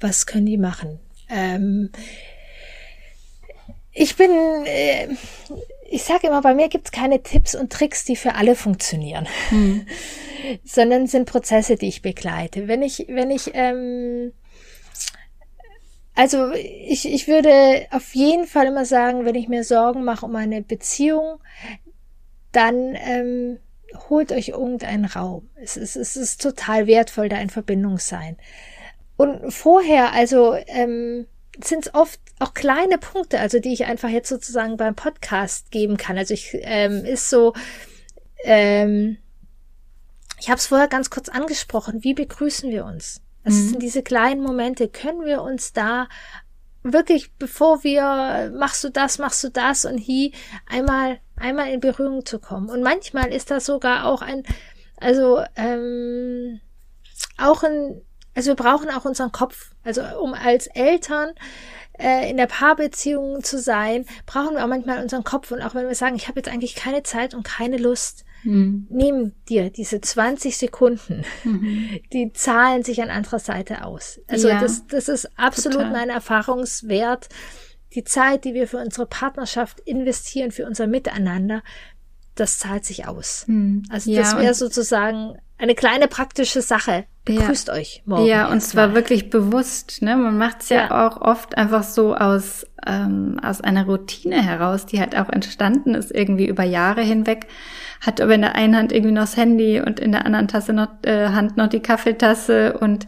Was 0.00 0.26
können 0.26 0.46
die 0.46 0.58
machen? 0.58 1.00
Ähm, 1.28 1.90
ich 3.92 4.16
bin, 4.16 4.30
äh, 4.64 5.08
ich 5.90 6.04
sage 6.04 6.28
immer, 6.28 6.40
bei 6.40 6.54
mir 6.54 6.68
gibt 6.68 6.86
es 6.86 6.92
keine 6.92 7.22
Tipps 7.22 7.54
und 7.54 7.72
Tricks, 7.72 8.04
die 8.04 8.16
für 8.16 8.34
alle 8.34 8.54
funktionieren, 8.54 9.26
hm. 9.48 9.86
sondern 10.64 11.06
sind 11.06 11.26
Prozesse, 11.26 11.76
die 11.76 11.88
ich 11.88 12.02
begleite. 12.02 12.68
Wenn 12.68 12.82
ich, 12.82 13.06
wenn 13.08 13.30
ich 13.30 13.50
ähm, 13.54 14.32
also 16.18 16.50
ich, 16.52 17.06
ich 17.08 17.28
würde 17.28 17.86
auf 17.92 18.12
jeden 18.12 18.48
Fall 18.48 18.66
immer 18.66 18.84
sagen, 18.84 19.24
wenn 19.24 19.36
ich 19.36 19.46
mir 19.46 19.62
Sorgen 19.62 20.02
mache 20.02 20.26
um 20.26 20.34
eine 20.34 20.62
Beziehung, 20.62 21.38
dann 22.50 22.96
ähm, 22.96 23.60
holt 24.10 24.32
euch 24.32 24.48
irgendeinen 24.48 25.04
Raum. 25.04 25.48
Es 25.54 25.76
ist, 25.76 25.94
es 25.94 26.16
ist 26.16 26.42
total 26.42 26.88
wertvoll, 26.88 27.28
da 27.28 27.36
in 27.38 27.50
Verbindung 27.50 27.98
sein. 27.98 28.36
Und 29.16 29.52
vorher, 29.52 30.12
also 30.12 30.56
ähm, 30.66 31.28
sind 31.62 31.86
es 31.86 31.94
oft 31.94 32.18
auch 32.40 32.52
kleine 32.52 32.98
Punkte, 32.98 33.38
also 33.38 33.60
die 33.60 33.72
ich 33.72 33.84
einfach 33.84 34.08
jetzt 34.08 34.28
sozusagen 34.28 34.76
beim 34.76 34.96
Podcast 34.96 35.70
geben 35.70 35.98
kann. 35.98 36.18
Also 36.18 36.34
ich 36.34 36.50
ähm, 36.62 37.04
ist 37.04 37.30
so, 37.30 37.54
ähm, 38.42 39.18
ich 40.40 40.48
habe 40.48 40.58
es 40.58 40.66
vorher 40.66 40.88
ganz 40.88 41.10
kurz 41.10 41.28
angesprochen. 41.28 42.02
Wie 42.02 42.14
begrüßen 42.14 42.72
wir 42.72 42.86
uns? 42.86 43.22
Das 43.48 43.56
mhm. 43.56 43.68
sind 43.70 43.82
diese 43.82 44.02
kleinen 44.02 44.42
Momente. 44.42 44.88
Können 44.88 45.24
wir 45.24 45.40
uns 45.40 45.72
da 45.72 46.06
wirklich, 46.82 47.32
bevor 47.38 47.82
wir, 47.82 48.52
machst 48.54 48.84
du 48.84 48.90
das, 48.90 49.18
machst 49.18 49.42
du 49.42 49.48
das 49.48 49.86
und 49.86 49.96
hier 49.96 50.32
einmal, 50.66 51.18
einmal 51.36 51.70
in 51.70 51.80
Berührung 51.80 52.26
zu 52.26 52.38
kommen. 52.38 52.68
Und 52.68 52.82
manchmal 52.82 53.32
ist 53.32 53.50
das 53.50 53.64
sogar 53.64 54.04
auch 54.04 54.20
ein, 54.20 54.42
also, 54.98 55.42
ähm, 55.56 56.60
auch 57.38 57.62
ein, 57.62 58.02
also 58.34 58.48
wir 58.50 58.56
brauchen 58.56 58.90
auch 58.90 59.06
unseren 59.06 59.32
Kopf. 59.32 59.70
Also 59.82 60.02
um 60.20 60.34
als 60.34 60.66
Eltern 60.66 61.30
äh, 61.98 62.28
in 62.30 62.36
der 62.36 62.48
Paarbeziehung 62.48 63.42
zu 63.42 63.58
sein, 63.58 64.04
brauchen 64.26 64.56
wir 64.56 64.62
auch 64.62 64.68
manchmal 64.68 65.02
unseren 65.02 65.24
Kopf. 65.24 65.52
Und 65.52 65.62
auch 65.62 65.74
wenn 65.74 65.88
wir 65.88 65.94
sagen, 65.94 66.16
ich 66.16 66.28
habe 66.28 66.38
jetzt 66.38 66.50
eigentlich 66.50 66.74
keine 66.74 67.02
Zeit 67.02 67.32
und 67.32 67.44
keine 67.44 67.78
Lust, 67.78 68.26
Mhm. 68.44 68.86
Nimm 68.90 69.32
dir 69.48 69.70
diese 69.70 70.00
20 70.00 70.56
Sekunden, 70.56 71.24
mhm. 71.44 72.00
die 72.12 72.32
zahlen 72.32 72.82
sich 72.82 73.02
an 73.02 73.10
anderer 73.10 73.38
Seite 73.38 73.84
aus. 73.84 74.20
Also 74.28 74.48
ja, 74.48 74.60
das, 74.60 74.86
das 74.86 75.08
ist 75.08 75.28
absolut 75.38 75.78
total. 75.78 75.92
mein 75.92 76.10
Erfahrungswert. 76.10 77.28
Die 77.94 78.04
Zeit, 78.04 78.44
die 78.44 78.54
wir 78.54 78.68
für 78.68 78.78
unsere 78.78 79.06
Partnerschaft 79.06 79.80
investieren, 79.80 80.50
für 80.50 80.66
unser 80.66 80.86
Miteinander, 80.86 81.62
das 82.34 82.58
zahlt 82.58 82.84
sich 82.84 83.06
aus. 83.06 83.44
Mhm. 83.48 83.82
Also 83.90 84.10
ja, 84.10 84.20
das 84.20 84.36
wäre 84.36 84.54
sozusagen 84.54 85.38
eine 85.58 85.74
kleine 85.74 86.08
praktische 86.08 86.62
Sache. 86.62 87.04
Begrüßt 87.24 87.68
ja. 87.68 87.74
euch 87.74 88.02
morgen. 88.06 88.26
Ja, 88.26 88.50
und 88.50 88.60
zwar 88.60 88.88
mal. 88.88 88.94
wirklich 88.94 89.28
bewusst. 89.28 90.00
Ne? 90.00 90.16
Man 90.16 90.38
macht 90.38 90.62
es 90.62 90.68
ja, 90.70 90.86
ja, 90.86 91.06
auch 91.06 91.20
oft 91.20 91.58
einfach 91.58 91.82
so 91.82 92.14
aus, 92.14 92.64
ähm, 92.86 93.38
aus 93.42 93.60
einer 93.60 93.84
Routine 93.84 94.42
heraus, 94.42 94.86
die 94.86 95.00
halt 95.00 95.16
auch 95.16 95.28
entstanden 95.28 95.94
ist, 95.94 96.10
irgendwie 96.10 96.46
über 96.46 96.64
Jahre 96.64 97.02
hinweg. 97.02 97.48
Hat 98.00 98.20
aber 98.20 98.34
in 98.34 98.42
der 98.42 98.54
einen 98.54 98.76
Hand 98.76 98.92
irgendwie 98.92 99.12
noch 99.12 99.22
das 99.22 99.36
Handy 99.36 99.80
und 99.80 100.00
in 100.00 100.12
der 100.12 100.24
anderen 100.26 100.48
Tasse 100.48 100.72
noch, 100.72 100.88
äh, 101.04 101.28
Hand 101.28 101.56
noch 101.56 101.68
die 101.68 101.80
Kaffeetasse 101.80 102.78
und 102.78 103.06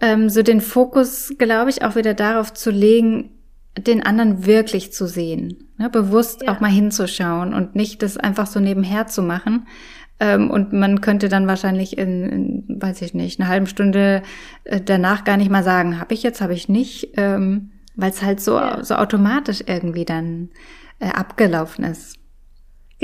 ähm, 0.00 0.28
so 0.28 0.42
den 0.42 0.60
Fokus, 0.60 1.34
glaube 1.38 1.70
ich, 1.70 1.82
auch 1.82 1.96
wieder 1.96 2.14
darauf 2.14 2.52
zu 2.52 2.70
legen, 2.70 3.30
den 3.78 4.04
anderen 4.04 4.46
wirklich 4.46 4.92
zu 4.92 5.06
sehen, 5.06 5.68
ne? 5.78 5.90
bewusst 5.90 6.42
ja. 6.42 6.52
auch 6.52 6.60
mal 6.60 6.70
hinzuschauen 6.70 7.54
und 7.54 7.74
nicht 7.74 8.02
das 8.02 8.16
einfach 8.16 8.46
so 8.46 8.60
nebenher 8.60 9.06
zu 9.06 9.22
machen, 9.22 9.66
ähm, 10.20 10.50
und 10.50 10.72
man 10.72 11.00
könnte 11.00 11.28
dann 11.28 11.46
wahrscheinlich 11.46 11.98
in, 11.98 12.28
in, 12.28 12.80
weiß 12.80 13.02
ich 13.02 13.14
nicht, 13.14 13.40
eine 13.40 13.48
halben 13.48 13.66
Stunde 13.66 14.22
äh, 14.64 14.80
danach 14.80 15.24
gar 15.24 15.36
nicht 15.36 15.50
mal 15.50 15.64
sagen, 15.64 16.00
habe 16.00 16.14
ich 16.14 16.22
jetzt, 16.22 16.40
habe 16.40 16.54
ich 16.54 16.68
nicht, 16.68 17.10
ähm, 17.16 17.72
weil 17.96 18.10
es 18.10 18.22
halt 18.22 18.40
so, 18.40 18.56
ja. 18.56 18.82
so 18.84 18.94
automatisch 18.94 19.64
irgendwie 19.66 20.04
dann 20.04 20.50
äh, 21.00 21.08
abgelaufen 21.08 21.84
ist. 21.84 22.16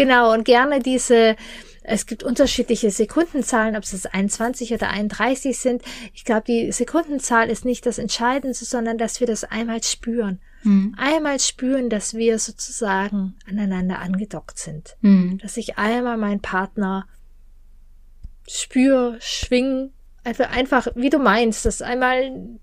Genau, 0.00 0.32
und 0.32 0.44
gerne 0.44 0.80
diese, 0.80 1.36
es 1.82 2.06
gibt 2.06 2.22
unterschiedliche 2.22 2.90
Sekundenzahlen, 2.90 3.76
ob 3.76 3.82
es 3.82 4.06
21 4.06 4.72
oder 4.72 4.88
31 4.88 5.58
sind. 5.58 5.82
Ich 6.14 6.24
glaube, 6.24 6.44
die 6.46 6.72
Sekundenzahl 6.72 7.50
ist 7.50 7.66
nicht 7.66 7.84
das 7.84 7.98
Entscheidende, 7.98 8.54
sondern 8.54 8.96
dass 8.96 9.20
wir 9.20 9.26
das 9.26 9.44
einmal 9.44 9.82
spüren. 9.82 10.40
Mhm. 10.62 10.94
Einmal 10.96 11.38
spüren, 11.38 11.90
dass 11.90 12.14
wir 12.14 12.38
sozusagen 12.38 13.36
aneinander 13.46 13.98
angedockt 13.98 14.58
sind. 14.58 14.96
Mhm. 15.02 15.36
Dass 15.36 15.58
ich 15.58 15.76
einmal 15.76 16.16
meinen 16.16 16.40
Partner 16.40 17.06
spür, 18.48 19.16
schwing, 19.20 19.92
also 20.24 20.44
einfach, 20.44 20.88
wie 20.94 21.10
du 21.10 21.18
meinst, 21.18 21.66
dass 21.66 21.82
einmal 21.82 22.58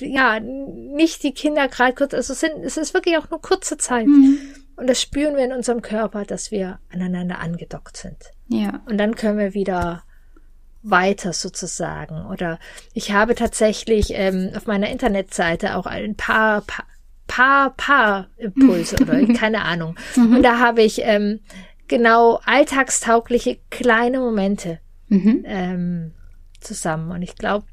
ja, 0.00 0.40
nicht 0.40 1.22
die 1.22 1.32
Kinder 1.32 1.68
gerade 1.68 1.94
kurz, 1.94 2.14
also 2.14 2.32
es, 2.32 2.40
sind, 2.40 2.62
es 2.62 2.76
ist 2.78 2.94
wirklich 2.94 3.18
auch 3.18 3.28
nur 3.30 3.40
kurze 3.42 3.76
Zeit. 3.76 4.06
Mhm. 4.06 4.38
Und 4.78 4.88
das 4.88 5.02
spüren 5.02 5.36
wir 5.36 5.44
in 5.44 5.52
unserem 5.52 5.82
Körper, 5.82 6.24
dass 6.24 6.52
wir 6.52 6.78
aneinander 6.88 7.40
angedockt 7.40 7.96
sind. 7.96 8.30
Ja. 8.46 8.80
Und 8.86 8.96
dann 8.96 9.16
können 9.16 9.38
wir 9.38 9.52
wieder 9.52 10.04
weiter 10.82 11.32
sozusagen. 11.32 12.26
Oder 12.26 12.60
ich 12.94 13.10
habe 13.10 13.34
tatsächlich 13.34 14.12
ähm, 14.14 14.52
auf 14.56 14.66
meiner 14.66 14.88
Internetseite 14.88 15.76
auch 15.76 15.86
ein 15.86 16.14
paar, 16.14 16.62
paar, 16.62 16.86
paar, 17.26 17.70
paar 17.76 18.28
Impulse 18.36 18.96
oder 19.00 19.26
keine 19.34 19.62
Ahnung. 19.62 19.96
Mhm. 20.14 20.36
Und 20.36 20.42
da 20.44 20.60
habe 20.60 20.82
ich 20.82 21.00
ähm, 21.02 21.40
genau 21.88 22.40
alltagstaugliche 22.44 23.58
kleine 23.70 24.20
Momente 24.20 24.78
mhm. 25.08 25.42
ähm, 25.44 26.14
zusammen. 26.60 27.10
Und 27.10 27.22
ich 27.22 27.34
glaube, 27.34 27.66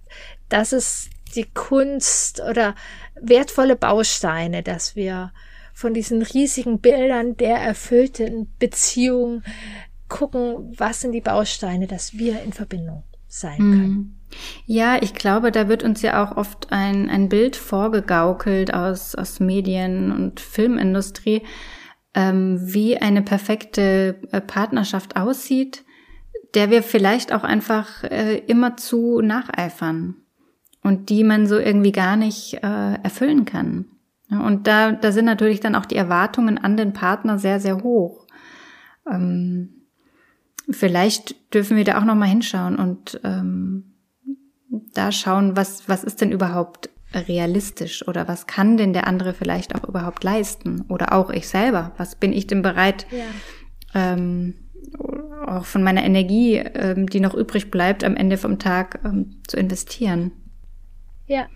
das 0.50 0.74
ist 0.74 1.12
die 1.36 1.46
Kunst 1.46 2.42
oder 2.42 2.74
wertvolle 3.22 3.76
Bausteine, 3.76 4.64
dass 4.64 4.96
wir 4.96 5.32
von 5.76 5.94
diesen 5.94 6.22
riesigen 6.22 6.80
Bildern 6.80 7.36
der 7.36 7.58
erfüllten 7.58 8.48
Beziehung 8.58 9.44
gucken, 10.08 10.74
was 10.78 11.02
sind 11.02 11.12
die 11.12 11.22
Bausteine, 11.22 11.86
dass 11.86 12.18
wir 12.18 12.42
in 12.44 12.54
Verbindung 12.54 13.04
sein 13.28 13.58
mhm. 13.60 13.72
können. 13.74 14.20
Ja, 14.66 14.98
ich 15.02 15.14
glaube, 15.14 15.52
da 15.52 15.68
wird 15.68 15.84
uns 15.84 16.02
ja 16.02 16.24
auch 16.24 16.38
oft 16.38 16.72
ein, 16.72 17.10
ein 17.10 17.28
Bild 17.28 17.58
vorgegaukelt 17.58 18.74
aus, 18.74 19.16
aus 19.16 19.42
Medien 19.42 20.14
und 20.14 20.40
Filmindustrie, 20.40 21.42
ähm, 22.14 22.58
wie 22.62 22.98
eine 22.98 23.22
perfekte 23.22 24.16
äh, 24.32 24.40
Partnerschaft 24.40 25.18
aussieht, 25.18 25.84
der 26.54 26.72
wir 26.72 26.84
vielleicht 26.84 27.34
auch 27.34 27.44
einfach 27.44 28.06
äh, 28.06 28.38
immer 28.48 28.78
zu 28.78 29.20
nacheifern 29.20 30.16
und 30.82 31.10
die 31.10 31.26
man 31.26 31.48
so 31.48 31.58
irgendwie 31.58 31.92
gar 31.92 32.16
nicht 32.16 32.54
äh, 32.64 32.94
erfüllen 33.04 33.44
kann. 33.44 33.88
Und 34.30 34.68
da, 34.68 34.92
da 34.92 35.12
sind 35.12 35.26
natürlich 35.26 35.60
dann 35.60 35.76
auch 35.76 35.86
die 35.86 35.96
Erwartungen 35.96 36.58
an 36.58 36.78
den 36.78 36.94
Partner 36.94 37.38
sehr, 37.38 37.60
sehr 37.60 37.84
hoch. 37.84 38.26
Ähm, 39.12 39.86
vielleicht 40.70 41.54
dürfen 41.54 41.78
wir 41.78 41.84
da 41.84 42.00
auch 42.00 42.06
noch 42.06 42.16
mal 42.16 42.26
hinschauen 42.26 42.78
und 42.78 43.20
ähm, 43.24 43.96
da 44.94 45.12
schauen, 45.12 45.56
was, 45.56 45.88
was 45.88 46.04
ist 46.04 46.22
denn 46.22 46.32
überhaupt 46.32 46.90
realistisch 47.14 48.06
oder 48.08 48.28
was 48.28 48.48
kann 48.48 48.78
denn 48.78 48.94
der 48.94 49.08
andere 49.08 49.34
vielleicht 49.34 49.76
auch 49.76 49.88
überhaupt 49.88 50.24
leisten 50.24 50.86
oder 50.90 51.14
auch 51.14 51.30
ich 51.30 51.48
selber. 51.48 51.94
Was 51.98 52.16
bin 52.16 52.34
ich 52.34 52.48
denn 52.48 52.62
bereit, 52.62 53.08
ja. 53.12 53.26
ähm, 53.94 54.56
auch 55.46 55.66
von 55.66 55.84
meiner 55.84 56.04
Energie, 56.04 56.58
ähm, 56.58 57.08
die 57.08 57.20
noch 57.20 57.34
übrig 57.34 57.72
bleibt, 57.72 58.04
am 58.04 58.16
Ende 58.16 58.38
vom 58.38 58.60
Tag 58.60 59.00
ähm, 59.06 59.42
zu 59.48 59.58
investieren? 59.58 60.32
Ja, 61.28 61.48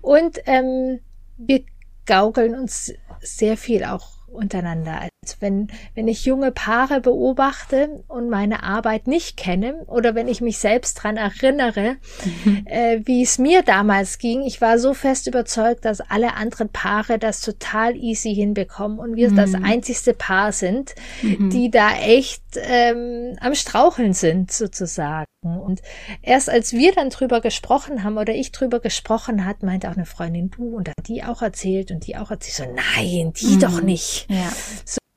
und 0.00 0.38
ähm, 0.46 1.00
wir 1.36 1.64
gaukeln 2.06 2.54
uns 2.54 2.92
sehr 3.20 3.56
viel 3.56 3.84
auch 3.84 4.14
untereinander. 4.34 5.00
Also 5.02 5.36
wenn, 5.40 5.68
wenn 5.94 6.08
ich 6.08 6.24
junge 6.24 6.50
Paare 6.50 7.00
beobachte 7.00 8.04
und 8.08 8.28
meine 8.28 8.62
Arbeit 8.62 9.06
nicht 9.06 9.36
kenne 9.36 9.84
oder 9.86 10.14
wenn 10.14 10.28
ich 10.28 10.40
mich 10.40 10.58
selbst 10.58 10.94
dran 10.94 11.16
erinnere, 11.16 11.96
mhm. 12.44 12.66
äh, 12.66 13.00
wie 13.04 13.22
es 13.22 13.38
mir 13.38 13.62
damals 13.62 14.18
ging, 14.18 14.42
ich 14.42 14.60
war 14.60 14.78
so 14.78 14.92
fest 14.92 15.26
überzeugt, 15.26 15.84
dass 15.84 16.00
alle 16.00 16.34
anderen 16.34 16.68
Paare 16.68 17.18
das 17.18 17.40
total 17.40 17.96
easy 17.96 18.34
hinbekommen 18.34 18.98
und 18.98 19.16
wir 19.16 19.30
mhm. 19.30 19.36
das 19.36 19.54
einzigste 19.54 20.14
Paar 20.14 20.52
sind, 20.52 20.94
mhm. 21.22 21.50
die 21.50 21.70
da 21.70 21.96
echt 21.96 22.42
ähm, 22.56 23.36
am 23.40 23.54
Straucheln 23.54 24.12
sind 24.12 24.52
sozusagen. 24.52 25.26
Und 25.44 25.82
erst 26.22 26.48
als 26.50 26.72
wir 26.72 26.92
dann 26.92 27.10
drüber 27.10 27.40
gesprochen 27.40 28.04
haben 28.04 28.18
oder 28.18 28.34
ich 28.34 28.52
drüber 28.52 28.80
gesprochen 28.80 29.44
hat, 29.44 29.62
meinte 29.62 29.88
auch 29.88 29.96
eine 29.96 30.06
Freundin, 30.06 30.50
du, 30.50 30.76
und 30.76 30.88
hat 30.88 31.08
die 31.08 31.22
auch 31.22 31.42
erzählt 31.42 31.90
und 31.90 32.06
die 32.06 32.16
auch 32.16 32.30
erzählt, 32.30 32.68
so, 32.68 32.74
nein, 32.74 33.32
die 33.32 33.56
mhm. 33.56 33.60
doch 33.60 33.80
nicht. 33.80 34.26
Ja. 34.30 34.52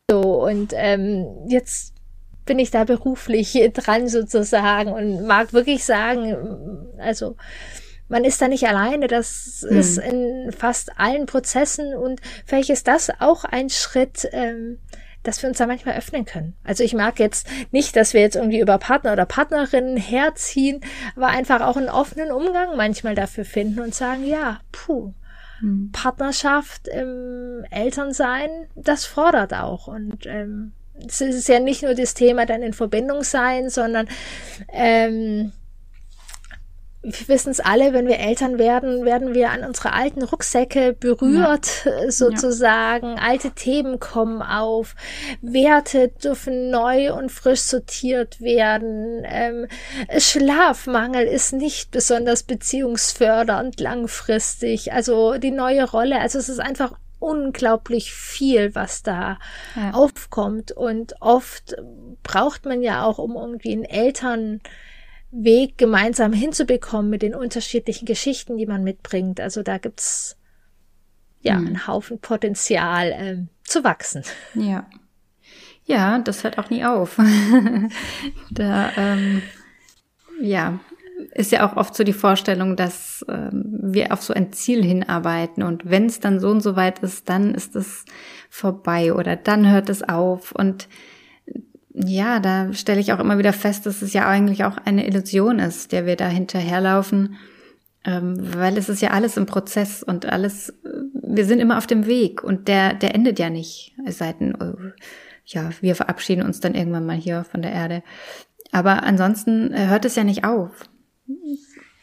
So, 0.10 0.46
und 0.46 0.74
ähm, 0.76 1.28
jetzt 1.48 1.94
bin 2.46 2.60
ich 2.60 2.72
da 2.72 2.86
beruflich 2.86 3.60
dran 3.74 4.08
sozusagen 4.08 4.92
und 4.92 5.28
mag 5.28 5.54
wirklich 5.54 5.84
sagen, 5.84 6.88
also 6.98 7.36
man 8.10 8.24
ist 8.24 8.42
da 8.42 8.48
nicht 8.48 8.68
alleine, 8.68 9.08
das 9.08 9.66
mhm. 9.70 9.78
ist 9.78 9.98
in 9.98 10.52
fast 10.58 10.98
allen 10.98 11.26
Prozessen 11.26 11.94
und 11.94 12.22
vielleicht 12.46 12.70
ist 12.70 12.88
das 12.88 13.12
auch 13.20 13.44
ein 13.44 13.70
Schritt, 13.70 14.28
ähm, 14.32 14.80
dass 15.28 15.42
wir 15.42 15.50
uns 15.50 15.58
da 15.58 15.68
manchmal 15.68 15.98
öffnen 15.98 16.26
können. 16.26 16.56
Also 16.64 16.84
ich 16.84 16.94
mag 16.94 17.20
jetzt 17.20 17.48
nicht, 17.72 17.96
dass 17.96 18.14
wir 18.14 18.22
jetzt 18.22 18.36
irgendwie 18.36 18.60
über 18.60 18.78
Partner 18.78 19.12
oder 19.14 19.26
Partnerinnen 19.26 19.98
herziehen, 19.98 20.82
aber 21.16 21.28
einfach 21.28 21.62
auch 21.62 21.76
einen 21.76 21.90
offenen 21.90 22.32
Umgang 22.32 22.78
manchmal 22.78 23.14
dafür 23.14 23.44
finden 23.44 23.82
und 23.82 23.94
sagen, 23.94 24.26
ja, 24.26 24.62
puh, 24.72 25.14
hm. 25.60 25.90
Partnerschaft 25.92 26.88
im 26.88 27.66
Elternsein, 27.70 28.50
das 28.76 29.06
fordert 29.06 29.54
auch. 29.54 29.88
Und 29.88 30.26
ähm, 30.26 30.72
es 31.06 31.20
ist 31.20 31.50
ja 31.50 31.60
nicht 31.60 31.84
nur 31.84 31.94
das 31.94 32.14
Thema 32.14 32.46
dann 32.46 32.62
in 32.62 32.74
Verbindung 32.74 33.24
sein, 33.24 33.70
sondern 33.70 34.08
ähm, 34.72 35.52
wir 37.08 37.28
wissen 37.30 37.52
es 37.52 37.60
alle, 37.60 37.94
wenn 37.94 38.08
wir 38.08 38.20
Eltern 38.20 38.58
werden, 38.58 39.06
werden 39.06 39.34
wir 39.34 39.52
an 39.52 39.64
unsere 39.64 39.94
alten 39.94 40.24
Rucksäcke 40.24 40.94
berührt, 40.94 41.86
ja. 41.86 42.12
sozusagen. 42.12 43.16
Ja. 43.16 43.24
Alte 43.24 43.52
Themen 43.52 44.00
kommen 44.00 44.42
auf. 44.42 44.96
Werte 45.42 46.10
dürfen 46.10 46.70
neu 46.70 47.14
und 47.14 47.32
frisch 47.32 47.62
sortiert 47.62 48.42
werden. 48.42 49.24
Ähm, 49.26 49.68
Schlafmangel 50.18 51.26
ist 51.26 51.54
nicht 51.54 51.92
besonders 51.92 52.44
beziehungsfördernd 52.44 53.80
langfristig. 53.80 54.92
Also 54.92 55.38
die 55.38 55.52
neue 55.52 55.90
Rolle. 55.90 56.20
Also 56.20 56.40
es 56.40 56.50
ist 56.50 56.60
einfach 56.60 56.94
unglaublich 57.20 58.14
viel, 58.14 58.76
was 58.76 59.02
da 59.02 59.40
ja. 59.76 59.92
aufkommt. 59.92 60.72
Und 60.72 61.16
oft 61.22 61.76
braucht 62.24 62.66
man 62.66 62.82
ja 62.82 63.06
auch, 63.06 63.18
um 63.18 63.36
irgendwie 63.36 63.72
einen 63.72 63.86
Eltern 63.86 64.62
Weg 65.32 65.78
gemeinsam 65.78 66.34
hinzubekommen 66.34 67.10
mit 67.10 67.22
den 67.22 67.36
unterschiedlichen 67.36 68.06
Geschichten, 68.06 68.58
die 68.58 68.66
man 68.66 68.84
mitbringt. 68.84 69.40
Also 69.40 69.64
da 69.64 69.78
gibt's 69.78 70.38
ja 71.42 71.56
hm. 71.56 71.68
einen 71.68 71.88
Haufen 71.88 72.20
Potenzial 72.20 73.12
äh, 73.12 73.38
zu 73.64 73.84
wachsen. 73.84 74.24
Ja. 74.54 74.88
Ja, 75.86 76.20
das 76.20 76.44
hört 76.44 76.58
auch 76.58 76.70
nie 76.70 76.84
auf. 76.84 77.18
da, 78.52 78.92
ähm, 78.98 79.42
ja, 80.42 80.80
ist 81.34 81.52
ja 81.52 81.68
auch 81.68 81.78
oft 81.78 81.96
so 81.96 82.04
die 82.04 82.14
Vorstellung, 82.14 82.76
dass 82.76 83.26
ähm, 83.30 83.64
wir 83.82 84.12
auf 84.12 84.22
so 84.22 84.34
ein 84.34 84.52
Ziel 84.52 84.84
hinarbeiten 84.84 85.64
und 85.64 85.90
wenn 85.90 86.08
es 86.08 86.20
dann 86.20 86.40
so 86.40 86.50
und 86.50 86.62
so 86.62 86.76
weit 86.76 87.00
ist, 87.00 87.30
dann 87.30 87.56
ist 87.56 87.76
es 87.76 88.04
vorbei 88.50 89.14
oder 89.14 89.36
dann 89.36 89.72
hört 89.72 89.90
es 89.90 90.04
auf 90.04 90.52
und 90.52 90.90
ja, 92.06 92.40
da 92.40 92.74
stelle 92.74 93.00
ich 93.00 93.12
auch 93.12 93.20
immer 93.20 93.38
wieder 93.40 93.54
fest, 93.54 93.86
dass 93.86 94.02
es 94.02 94.14
ja 94.14 94.28
eigentlich 94.28 94.64
auch 94.64 94.78
eine 94.78 95.08
Illusion 95.08 95.60
ist, 95.60 95.92
der 95.92 96.06
wir 96.06 96.16
da 96.16 96.28
hinterherlaufen, 96.28 97.38
ähm, 98.06 98.36
weil 98.56 98.78
es 98.78 98.88
ist 98.88 99.02
ja 99.02 99.12
alles 99.12 99.36
im 99.36 99.48
Prozess 99.48 100.04
und 100.04 100.26
alles, 100.26 100.74
wir 101.14 101.46
sind 101.46 101.60
immer 101.60 101.78
auf 101.78 101.88
dem 101.88 102.06
Weg 102.06 102.44
und 102.44 102.68
der, 102.68 102.94
der 102.94 103.16
endet 103.16 103.40
ja 103.40 103.50
nicht, 103.50 103.96
es 104.06 104.20
sei 104.20 104.34
denn, 104.34 104.54
äh, 104.56 104.74
ja, 105.46 105.72
wir 105.82 105.96
verabschieden 105.96 106.46
uns 106.46 106.60
dann 106.60 106.76
irgendwann 106.76 107.06
mal 107.06 107.16
hier 107.16 107.46
von 107.46 107.62
der 107.62 107.72
Erde. 107.72 108.04
Aber 108.72 109.04
ansonsten 109.04 109.74
äh, 109.74 109.88
hört 109.88 110.04
es 110.04 110.16
ja 110.16 110.26
nicht 110.26 110.44
auf. 110.44 110.90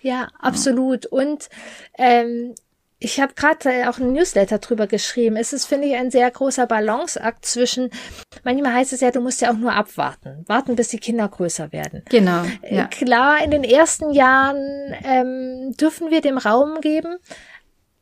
Ja, 0.00 0.28
absolut. 0.38 1.06
Und 1.06 1.48
ähm, 1.98 2.54
ich 2.98 3.20
habe 3.20 3.34
gerade 3.34 3.90
auch 3.90 3.98
ein 3.98 4.12
Newsletter 4.12 4.58
drüber 4.58 4.86
geschrieben. 4.86 5.36
Es 5.36 5.52
ist, 5.52 5.66
finde 5.66 5.88
ich, 5.88 5.94
ein 5.94 6.10
sehr 6.10 6.30
großer 6.30 6.66
Balanceakt 6.66 7.44
zwischen, 7.44 7.90
manchmal 8.44 8.74
heißt 8.74 8.92
es 8.92 9.00
ja, 9.00 9.10
du 9.10 9.20
musst 9.20 9.40
ja 9.40 9.50
auch 9.50 9.56
nur 9.56 9.72
abwarten. 9.72 10.44
Warten, 10.46 10.76
bis 10.76 10.88
die 10.88 10.98
Kinder 10.98 11.28
größer 11.28 11.72
werden. 11.72 12.02
Genau. 12.08 12.44
Äh, 12.62 12.76
ja. 12.76 12.86
Klar, 12.86 13.42
in 13.44 13.50
den 13.50 13.64
ersten 13.64 14.12
Jahren 14.12 14.94
ähm, 15.04 15.74
dürfen 15.76 16.10
wir 16.10 16.20
dem 16.20 16.38
Raum 16.38 16.80
geben. 16.80 17.16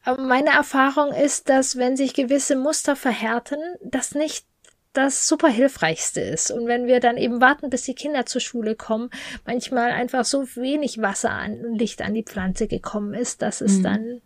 Aber 0.05 0.23
meine 0.23 0.51
Erfahrung 0.51 1.13
ist, 1.13 1.49
dass 1.49 1.77
wenn 1.77 1.97
sich 1.97 2.15
gewisse 2.15 2.57
Muster 2.57 2.97
verhärten, 2.97 3.59
das 3.83 4.15
nicht 4.15 4.47
das 4.93 5.27
super 5.27 5.49
hilfreichste 5.49 6.21
ist. 6.21 6.51
Und 6.51 6.67
wenn 6.67 6.87
wir 6.87 7.01
dann 7.01 7.17
eben 7.17 7.41
warten, 7.41 7.71
bis 7.71 7.83
die 7.83 7.95
Kinder 7.95 8.27
zur 8.27 8.41
Schule 8.41 8.75
kommen, 8.75 9.11
manchmal 9.47 9.91
einfach 9.91 10.25
so 10.25 10.45
wenig 10.55 11.01
Wasser 11.01 11.41
und 11.45 11.79
Licht 11.79 12.03
an 12.03 12.15
die 12.15 12.25
Pflanze 12.25 12.67
gekommen 12.67 13.15
ist, 13.15 13.43
dass 13.43 13.61
es 13.61 13.79
mhm. 13.79 13.83
dann 13.83 14.21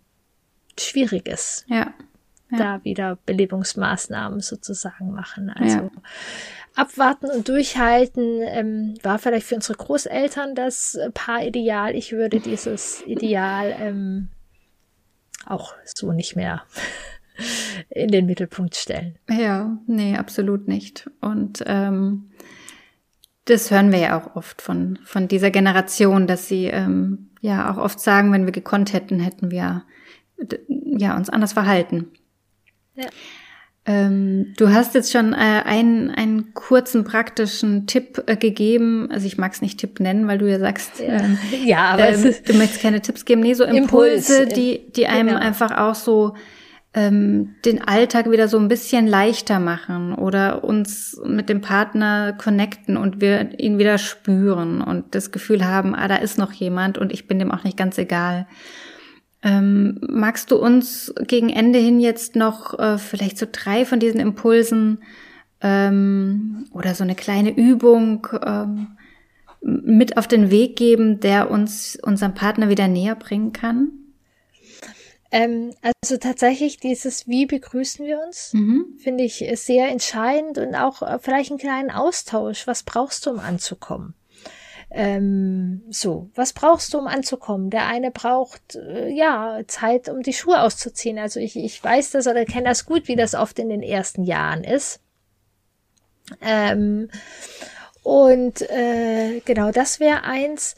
schwierig 0.80 1.28
ist. 1.28 1.64
Ja. 1.68 1.94
ja. 2.50 2.58
Da 2.58 2.84
wieder 2.84 3.18
Belebungsmaßnahmen 3.26 4.40
sozusagen 4.40 5.10
machen. 5.12 5.50
Also, 5.50 5.78
ja. 5.78 5.90
abwarten 6.74 7.26
und 7.26 7.48
durchhalten 7.48 8.42
ähm, 8.42 8.94
war 9.02 9.18
vielleicht 9.18 9.46
für 9.46 9.56
unsere 9.56 9.78
Großeltern 9.78 10.54
das 10.54 10.98
Paarideal. 11.14 11.94
Ich 11.94 12.12
würde 12.12 12.40
dieses 12.40 13.02
Ideal 13.06 13.74
ähm, 13.78 14.28
auch 15.46 15.74
so 15.84 16.12
nicht 16.12 16.36
mehr 16.36 16.62
in 17.88 18.08
den 18.10 18.26
Mittelpunkt 18.26 18.76
stellen. 18.76 19.18
Ja, 19.30 19.78
nee, 19.86 20.16
absolut 20.16 20.68
nicht. 20.68 21.10
Und 21.20 21.62
ähm, 21.66 22.30
das 23.46 23.70
hören 23.70 23.92
wir 23.92 24.00
ja 24.00 24.20
auch 24.20 24.34
oft 24.34 24.60
von, 24.60 24.98
von 25.04 25.28
dieser 25.28 25.50
Generation, 25.50 26.26
dass 26.26 26.48
sie 26.48 26.66
ähm, 26.66 27.30
ja 27.40 27.72
auch 27.72 27.78
oft 27.78 28.00
sagen, 28.00 28.32
wenn 28.32 28.44
wir 28.44 28.52
gekonnt 28.52 28.92
hätten, 28.92 29.20
hätten 29.20 29.50
wir 29.50 29.84
ja 30.68 31.16
uns 31.16 31.30
anders 31.30 31.52
verhalten. 31.52 32.10
Ja. 32.94 33.06
Ähm, 33.88 34.52
du 34.56 34.72
hast 34.72 34.94
jetzt 34.96 35.12
schon 35.12 35.32
äh, 35.32 35.36
einen, 35.36 36.10
einen 36.10 36.54
kurzen 36.54 37.04
praktischen 37.04 37.86
Tipp 37.86 38.24
äh, 38.26 38.36
gegeben. 38.36 39.08
Also 39.12 39.26
ich 39.26 39.38
mag 39.38 39.52
es 39.52 39.62
nicht 39.62 39.78
Tipp 39.78 40.00
nennen, 40.00 40.26
weil 40.26 40.38
du 40.38 40.50
ja 40.50 40.58
sagst, 40.58 40.98
ja, 40.98 41.20
ähm, 41.20 41.38
ja 41.64 41.84
aber 41.90 42.08
ähm, 42.08 42.34
du 42.44 42.54
möchtest 42.54 42.82
keine 42.82 43.00
Tipps 43.00 43.24
geben. 43.24 43.42
Nee, 43.42 43.54
so 43.54 43.62
Impulse, 43.62 44.38
Impuls, 44.38 44.54
die, 44.54 44.90
die 44.90 45.06
einem 45.06 45.28
genau. 45.28 45.40
einfach 45.40 45.70
auch 45.78 45.94
so 45.94 46.34
ähm, 46.94 47.54
den 47.64 47.80
Alltag 47.86 48.28
wieder 48.28 48.48
so 48.48 48.58
ein 48.58 48.66
bisschen 48.66 49.06
leichter 49.06 49.60
machen 49.60 50.14
oder 50.14 50.64
uns 50.64 51.20
mit 51.24 51.48
dem 51.48 51.60
Partner 51.60 52.32
connecten 52.32 52.96
und 52.96 53.20
wir 53.20 53.56
ihn 53.60 53.78
wieder 53.78 53.98
spüren 53.98 54.80
und 54.80 55.14
das 55.14 55.30
Gefühl 55.30 55.64
haben, 55.64 55.94
ah, 55.94 56.08
da 56.08 56.16
ist 56.16 56.38
noch 56.38 56.52
jemand 56.52 56.98
und 56.98 57.12
ich 57.12 57.28
bin 57.28 57.38
dem 57.38 57.52
auch 57.52 57.62
nicht 57.62 57.76
ganz 57.76 57.98
egal. 57.98 58.48
Ähm, 59.46 60.00
magst 60.00 60.50
du 60.50 60.56
uns 60.56 61.14
gegen 61.24 61.50
Ende 61.50 61.78
hin 61.78 62.00
jetzt 62.00 62.34
noch 62.34 62.76
äh, 62.80 62.98
vielleicht 62.98 63.38
so 63.38 63.46
drei 63.50 63.84
von 63.84 64.00
diesen 64.00 64.18
Impulsen 64.18 64.98
ähm, 65.60 66.66
oder 66.72 66.96
so 66.96 67.04
eine 67.04 67.14
kleine 67.14 67.56
Übung 67.56 68.26
ähm, 68.44 68.96
mit 69.60 70.16
auf 70.16 70.26
den 70.26 70.50
Weg 70.50 70.74
geben, 70.74 71.20
der 71.20 71.48
uns 71.48 71.96
unserem 72.02 72.34
Partner 72.34 72.68
wieder 72.70 72.88
näher 72.88 73.14
bringen 73.14 73.52
kann? 73.52 73.92
Ähm, 75.30 75.70
also 75.80 76.16
tatsächlich 76.16 76.78
dieses 76.78 77.28
Wie 77.28 77.46
begrüßen 77.46 78.04
wir 78.04 78.20
uns, 78.26 78.52
mhm. 78.52 78.96
finde 78.98 79.22
ich 79.22 79.48
sehr 79.54 79.90
entscheidend 79.90 80.58
und 80.58 80.74
auch 80.74 81.02
äh, 81.02 81.20
vielleicht 81.20 81.52
einen 81.52 81.60
kleinen 81.60 81.92
Austausch. 81.92 82.66
Was 82.66 82.82
brauchst 82.82 83.26
du, 83.26 83.30
um 83.30 83.38
anzukommen? 83.38 84.15
Ähm, 84.98 85.82
so, 85.90 86.30
was 86.34 86.54
brauchst 86.54 86.94
du, 86.94 86.98
um 86.98 87.06
anzukommen? 87.06 87.68
Der 87.68 87.86
eine 87.86 88.10
braucht 88.10 88.76
äh, 88.76 89.10
ja 89.10 89.60
Zeit, 89.66 90.08
um 90.08 90.22
die 90.22 90.32
Schuhe 90.32 90.62
auszuziehen. 90.62 91.18
Also 91.18 91.38
ich, 91.38 91.54
ich 91.54 91.84
weiß 91.84 92.12
das 92.12 92.26
oder 92.26 92.46
kenne 92.46 92.68
das 92.68 92.86
gut, 92.86 93.06
wie 93.06 93.14
das 93.14 93.34
oft 93.34 93.58
in 93.58 93.68
den 93.68 93.82
ersten 93.82 94.24
Jahren 94.24 94.64
ist. 94.64 95.00
Ähm, 96.40 97.10
und 98.04 98.62
äh, 98.70 99.42
genau, 99.44 99.70
das 99.70 100.00
wäre 100.00 100.24
eins. 100.24 100.76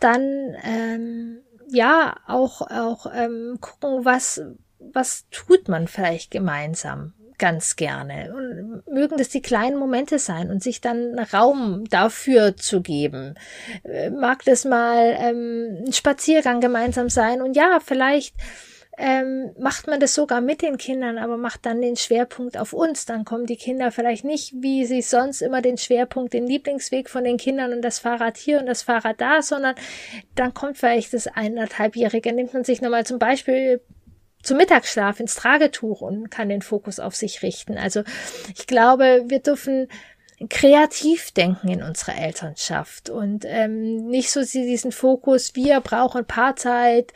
Dann 0.00 0.56
ähm, 0.64 1.38
ja 1.68 2.16
auch 2.26 2.60
auch 2.60 3.06
ähm, 3.14 3.58
gucken, 3.60 4.04
was 4.04 4.42
was 4.80 5.26
tut 5.30 5.68
man 5.68 5.86
vielleicht 5.86 6.32
gemeinsam 6.32 7.14
ganz 7.44 7.76
gerne. 7.76 8.32
Und 8.34 8.90
mögen 8.90 9.18
das 9.18 9.28
die 9.28 9.42
kleinen 9.42 9.76
Momente 9.76 10.18
sein 10.18 10.50
und 10.50 10.62
sich 10.62 10.80
dann 10.80 11.18
Raum 11.18 11.84
dafür 11.90 12.56
zu 12.56 12.80
geben. 12.80 13.34
Äh, 13.82 14.08
mag 14.08 14.46
das 14.46 14.64
mal 14.64 15.14
ähm, 15.18 15.84
ein 15.86 15.92
Spaziergang 15.92 16.62
gemeinsam 16.62 17.10
sein 17.10 17.42
und 17.42 17.54
ja, 17.54 17.80
vielleicht 17.84 18.34
ähm, 18.96 19.50
macht 19.58 19.88
man 19.88 20.00
das 20.00 20.14
sogar 20.14 20.40
mit 20.40 20.62
den 20.62 20.78
Kindern, 20.78 21.18
aber 21.18 21.36
macht 21.36 21.66
dann 21.66 21.82
den 21.82 21.96
Schwerpunkt 21.96 22.56
auf 22.56 22.72
uns. 22.72 23.04
Dann 23.04 23.26
kommen 23.26 23.44
die 23.44 23.58
Kinder 23.58 23.92
vielleicht 23.92 24.24
nicht, 24.24 24.54
wie 24.62 24.86
sie 24.86 25.02
sonst 25.02 25.42
immer 25.42 25.60
den 25.60 25.76
Schwerpunkt, 25.76 26.32
den 26.32 26.46
Lieblingsweg 26.46 27.10
von 27.10 27.24
den 27.24 27.36
Kindern 27.36 27.74
und 27.74 27.82
das 27.82 27.98
Fahrrad 27.98 28.38
hier 28.38 28.58
und 28.58 28.64
das 28.64 28.80
Fahrrad 28.80 29.20
da, 29.20 29.42
sondern 29.42 29.74
dann 30.34 30.54
kommt 30.54 30.78
vielleicht 30.78 31.12
das 31.12 31.26
eineinhalbjährige, 31.26 32.32
nimmt 32.32 32.54
man 32.54 32.64
sich 32.64 32.80
nochmal 32.80 33.04
zum 33.04 33.18
Beispiel 33.18 33.82
zum 34.44 34.56
Mittagsschlaf 34.56 35.20
ins 35.20 35.34
Tragetuch 35.34 36.00
und 36.00 36.30
kann 36.30 36.48
den 36.48 36.62
Fokus 36.62 37.00
auf 37.00 37.14
sich 37.14 37.42
richten. 37.42 37.76
Also 37.76 38.02
ich 38.54 38.66
glaube, 38.66 39.24
wir 39.26 39.40
dürfen 39.40 39.88
kreativ 40.50 41.30
denken 41.30 41.68
in 41.68 41.82
unserer 41.82 42.18
Elternschaft 42.18 43.08
und 43.08 43.44
ähm, 43.46 44.06
nicht 44.06 44.30
so 44.30 44.40
diesen 44.40 44.92
Fokus, 44.92 45.54
wir 45.54 45.80
brauchen 45.80 46.24
Paarzeit, 46.24 47.12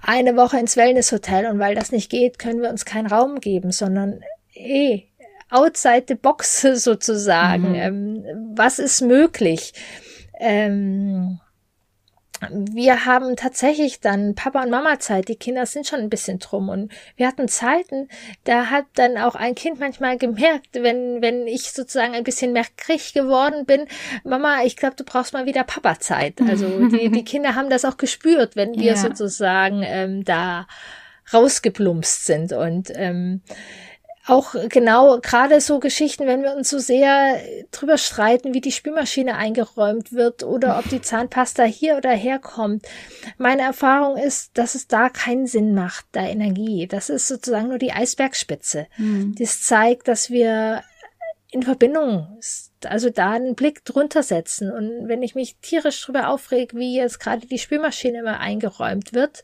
eine 0.00 0.36
Woche 0.36 0.58
ins 0.58 0.76
Wellnesshotel 0.76 1.46
und 1.46 1.58
weil 1.58 1.74
das 1.74 1.92
nicht 1.92 2.10
geht, 2.10 2.38
können 2.38 2.62
wir 2.62 2.70
uns 2.70 2.84
keinen 2.84 3.06
Raum 3.06 3.40
geben, 3.40 3.72
sondern 3.72 4.22
eh, 4.54 5.02
outside 5.50 6.04
the 6.08 6.14
box 6.14 6.60
sozusagen. 6.74 7.70
Mhm. 7.70 7.74
Ähm, 7.74 8.24
was 8.54 8.78
ist 8.78 9.02
möglich? 9.02 9.72
Ähm, 10.38 11.40
wir 12.50 13.04
haben 13.04 13.36
tatsächlich 13.36 14.00
dann 14.00 14.34
Papa 14.34 14.62
und 14.62 14.70
Mama 14.70 14.98
Zeit. 14.98 15.28
Die 15.28 15.36
Kinder 15.36 15.66
sind 15.66 15.86
schon 15.86 16.00
ein 16.00 16.10
bisschen 16.10 16.38
drum 16.38 16.68
und 16.68 16.92
wir 17.16 17.26
hatten 17.26 17.48
Zeiten, 17.48 18.08
da 18.44 18.66
hat 18.70 18.86
dann 18.94 19.18
auch 19.18 19.34
ein 19.34 19.54
Kind 19.54 19.80
manchmal 19.80 20.18
gemerkt, 20.18 20.68
wenn, 20.74 21.20
wenn 21.20 21.46
ich 21.46 21.72
sozusagen 21.72 22.14
ein 22.14 22.24
bisschen 22.24 22.52
merkrig 22.52 23.12
geworden 23.12 23.66
bin, 23.66 23.86
Mama, 24.24 24.62
ich 24.64 24.76
glaube, 24.76 24.96
du 24.96 25.04
brauchst 25.04 25.32
mal 25.32 25.46
wieder 25.46 25.64
Papa 25.64 25.98
Zeit. 25.98 26.40
Also 26.48 26.88
die, 26.88 27.10
die 27.10 27.24
Kinder 27.28 27.54
haben 27.54 27.70
das 27.70 27.84
auch 27.84 27.96
gespürt, 27.96 28.56
wenn 28.56 28.74
wir 28.74 28.92
ja. 28.92 28.96
sozusagen 28.96 29.82
ähm, 29.84 30.24
da 30.24 30.66
rausgeplumpst 31.32 32.24
sind 32.24 32.52
und 32.52 32.90
ähm, 32.94 33.42
auch 34.28 34.54
genau 34.68 35.18
gerade 35.20 35.60
so 35.60 35.78
Geschichten, 35.80 36.26
wenn 36.26 36.42
wir 36.42 36.54
uns 36.54 36.70
so 36.70 36.78
sehr 36.78 37.40
drüber 37.70 37.98
streiten, 37.98 38.54
wie 38.54 38.60
die 38.60 38.72
Spülmaschine 38.72 39.36
eingeräumt 39.36 40.12
wird 40.12 40.42
oder 40.42 40.78
ob 40.78 40.88
die 40.88 41.00
Zahnpasta 41.00 41.64
hier 41.64 41.96
oder 41.96 42.10
herkommt. 42.10 42.86
Meine 43.38 43.62
Erfahrung 43.62 44.16
ist, 44.16 44.56
dass 44.58 44.74
es 44.74 44.86
da 44.86 45.08
keinen 45.08 45.46
Sinn 45.46 45.74
macht, 45.74 46.06
da 46.12 46.22
Energie. 46.26 46.86
Das 46.86 47.08
ist 47.08 47.28
sozusagen 47.28 47.68
nur 47.68 47.78
die 47.78 47.92
Eisbergspitze. 47.92 48.86
Mhm. 48.96 49.34
Das 49.38 49.62
zeigt, 49.62 50.08
dass 50.08 50.30
wir 50.30 50.82
in 51.50 51.62
Verbindung, 51.62 52.38
also 52.84 53.08
da 53.08 53.30
einen 53.30 53.54
Blick 53.54 53.84
drunter 53.84 54.22
setzen. 54.22 54.70
Und 54.70 55.08
wenn 55.08 55.22
ich 55.22 55.34
mich 55.34 55.56
tierisch 55.62 56.04
drüber 56.04 56.28
aufreg, 56.28 56.74
wie 56.74 56.96
jetzt 56.96 57.20
gerade 57.20 57.46
die 57.46 57.58
Spülmaschine 57.58 58.18
immer 58.18 58.40
eingeräumt 58.40 59.14
wird, 59.14 59.42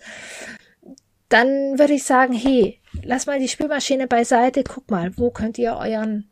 dann 1.29 1.79
würde 1.79 1.95
ich 1.95 2.05
sagen, 2.05 2.33
hey, 2.33 2.81
lass 3.03 3.27
mal 3.27 3.39
die 3.39 3.49
Spülmaschine 3.49 4.07
beiseite, 4.07 4.65
guck 4.65 4.91
mal, 4.91 5.17
wo 5.17 5.31
könnt 5.31 5.59
ihr 5.59 5.77
euren 5.77 6.31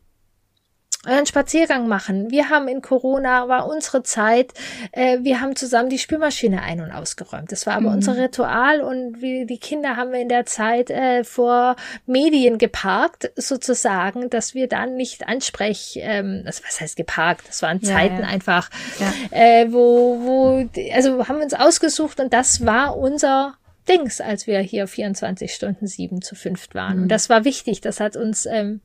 euren 1.05 1.25
Spaziergang 1.25 1.87
machen. 1.87 2.31
Wir 2.31 2.49
haben 2.49 2.67
in 2.67 2.81
Corona 2.81 3.49
war 3.49 3.67
unsere 3.67 4.03
Zeit, 4.03 4.53
äh, 4.93 5.19
wir 5.21 5.41
haben 5.41 5.55
zusammen 5.55 5.89
die 5.89 5.99
Spülmaschine 5.99 6.61
ein- 6.61 6.79
und 6.79 6.91
ausgeräumt. 6.91 7.51
Das 7.51 7.67
war 7.67 7.73
aber 7.73 7.89
mhm. 7.89 7.95
unser 7.95 8.17
Ritual 8.17 8.81
und 8.81 9.21
wie 9.21 9.45
die 9.45 9.57
Kinder 9.57 9.97
haben 9.97 10.13
wir 10.13 10.21
in 10.21 10.29
der 10.29 10.45
Zeit 10.45 10.89
äh, 10.89 11.23
vor 11.23 11.75
Medien 12.05 12.57
geparkt, 12.57 13.31
sozusagen, 13.35 14.29
dass 14.29 14.53
wir 14.53 14.67
dann 14.67 14.95
nicht 14.95 15.27
ansprech, 15.27 15.99
ähm, 16.01 16.43
also 16.45 16.63
was 16.65 16.79
heißt 16.79 16.95
geparkt? 16.95 17.49
Das 17.49 17.61
waren 17.61 17.81
Zeiten 17.81 18.21
ja. 18.21 18.27
einfach, 18.27 18.69
ja. 18.99 19.13
Äh, 19.31 19.73
wo, 19.73 20.19
wo, 20.21 20.69
also 20.93 21.27
haben 21.27 21.37
wir 21.37 21.43
uns 21.43 21.53
ausgesucht 21.53 22.19
und 22.21 22.31
das 22.31 22.65
war 22.65 22.97
unser 22.97 23.55
Dings, 23.87 24.21
als 24.21 24.47
wir 24.47 24.59
hier 24.59 24.87
24 24.87 25.53
Stunden 25.53 25.87
sieben 25.87 26.21
zu 26.21 26.35
fünft 26.35 26.75
waren. 26.75 26.97
Mhm. 26.97 27.03
Und 27.03 27.09
das 27.09 27.29
war 27.29 27.45
wichtig. 27.45 27.81
Das 27.81 27.99
hat 27.99 28.15
uns, 28.15 28.45
ähm, 28.45 28.81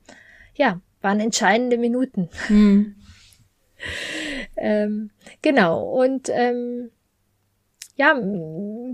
ja, 0.55 0.81
waren 1.01 1.21
entscheidende 1.21 1.79
Minuten. 1.79 2.29
Mhm. 2.49 2.97
ähm, 4.57 5.11
genau. 5.43 5.83
Und 5.83 6.29
ähm, 6.31 6.91
ja, 7.97 8.15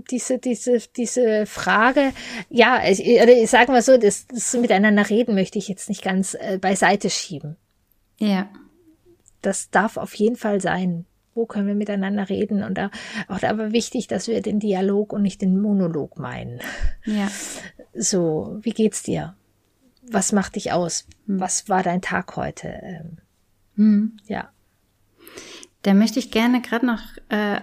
diese, 0.09 0.39
diese, 0.39 0.79
diese 0.95 1.45
Frage, 1.45 2.11
ja, 2.49 2.81
ich, 2.87 3.01
oder 3.21 3.45
sagen 3.45 3.73
wir 3.73 3.83
so, 3.83 3.97
das, 3.97 4.25
das 4.27 4.53
miteinander 4.55 5.09
reden 5.09 5.35
möchte 5.35 5.59
ich 5.59 5.67
jetzt 5.67 5.89
nicht 5.89 6.03
ganz 6.03 6.33
äh, 6.33 6.57
beiseite 6.59 7.11
schieben. 7.11 7.55
Ja. 8.17 8.49
Das 9.43 9.69
darf 9.69 9.97
auf 9.97 10.15
jeden 10.15 10.35
Fall 10.35 10.59
sein 10.59 11.05
wo 11.35 11.45
können 11.45 11.67
wir 11.67 11.75
miteinander 11.75 12.29
reden 12.29 12.63
und 12.63 12.77
da, 12.77 12.89
auch 13.27 13.43
aber 13.43 13.71
wichtig, 13.71 14.07
dass 14.07 14.27
wir 14.27 14.41
den 14.41 14.59
Dialog 14.59 15.13
und 15.13 15.21
nicht 15.21 15.41
den 15.41 15.61
Monolog 15.61 16.17
meinen. 16.17 16.59
Ja. 17.05 17.29
So, 17.93 18.57
wie 18.61 18.71
geht's 18.71 19.03
dir? 19.03 19.35
Was 20.01 20.31
macht 20.31 20.55
dich 20.55 20.71
aus? 20.71 21.07
Hm. 21.27 21.39
Was 21.39 21.69
war 21.69 21.83
dein 21.83 22.01
Tag 22.01 22.35
heute? 22.35 22.67
Ähm, 22.81 23.17
hm. 23.75 24.17
Ja. 24.25 24.49
Da 25.83 25.93
möchte 25.93 26.19
ich 26.19 26.31
gerne 26.31 26.61
gerade 26.61 26.85
noch 26.85 27.01
äh, 27.29 27.57
äh, 27.57 27.61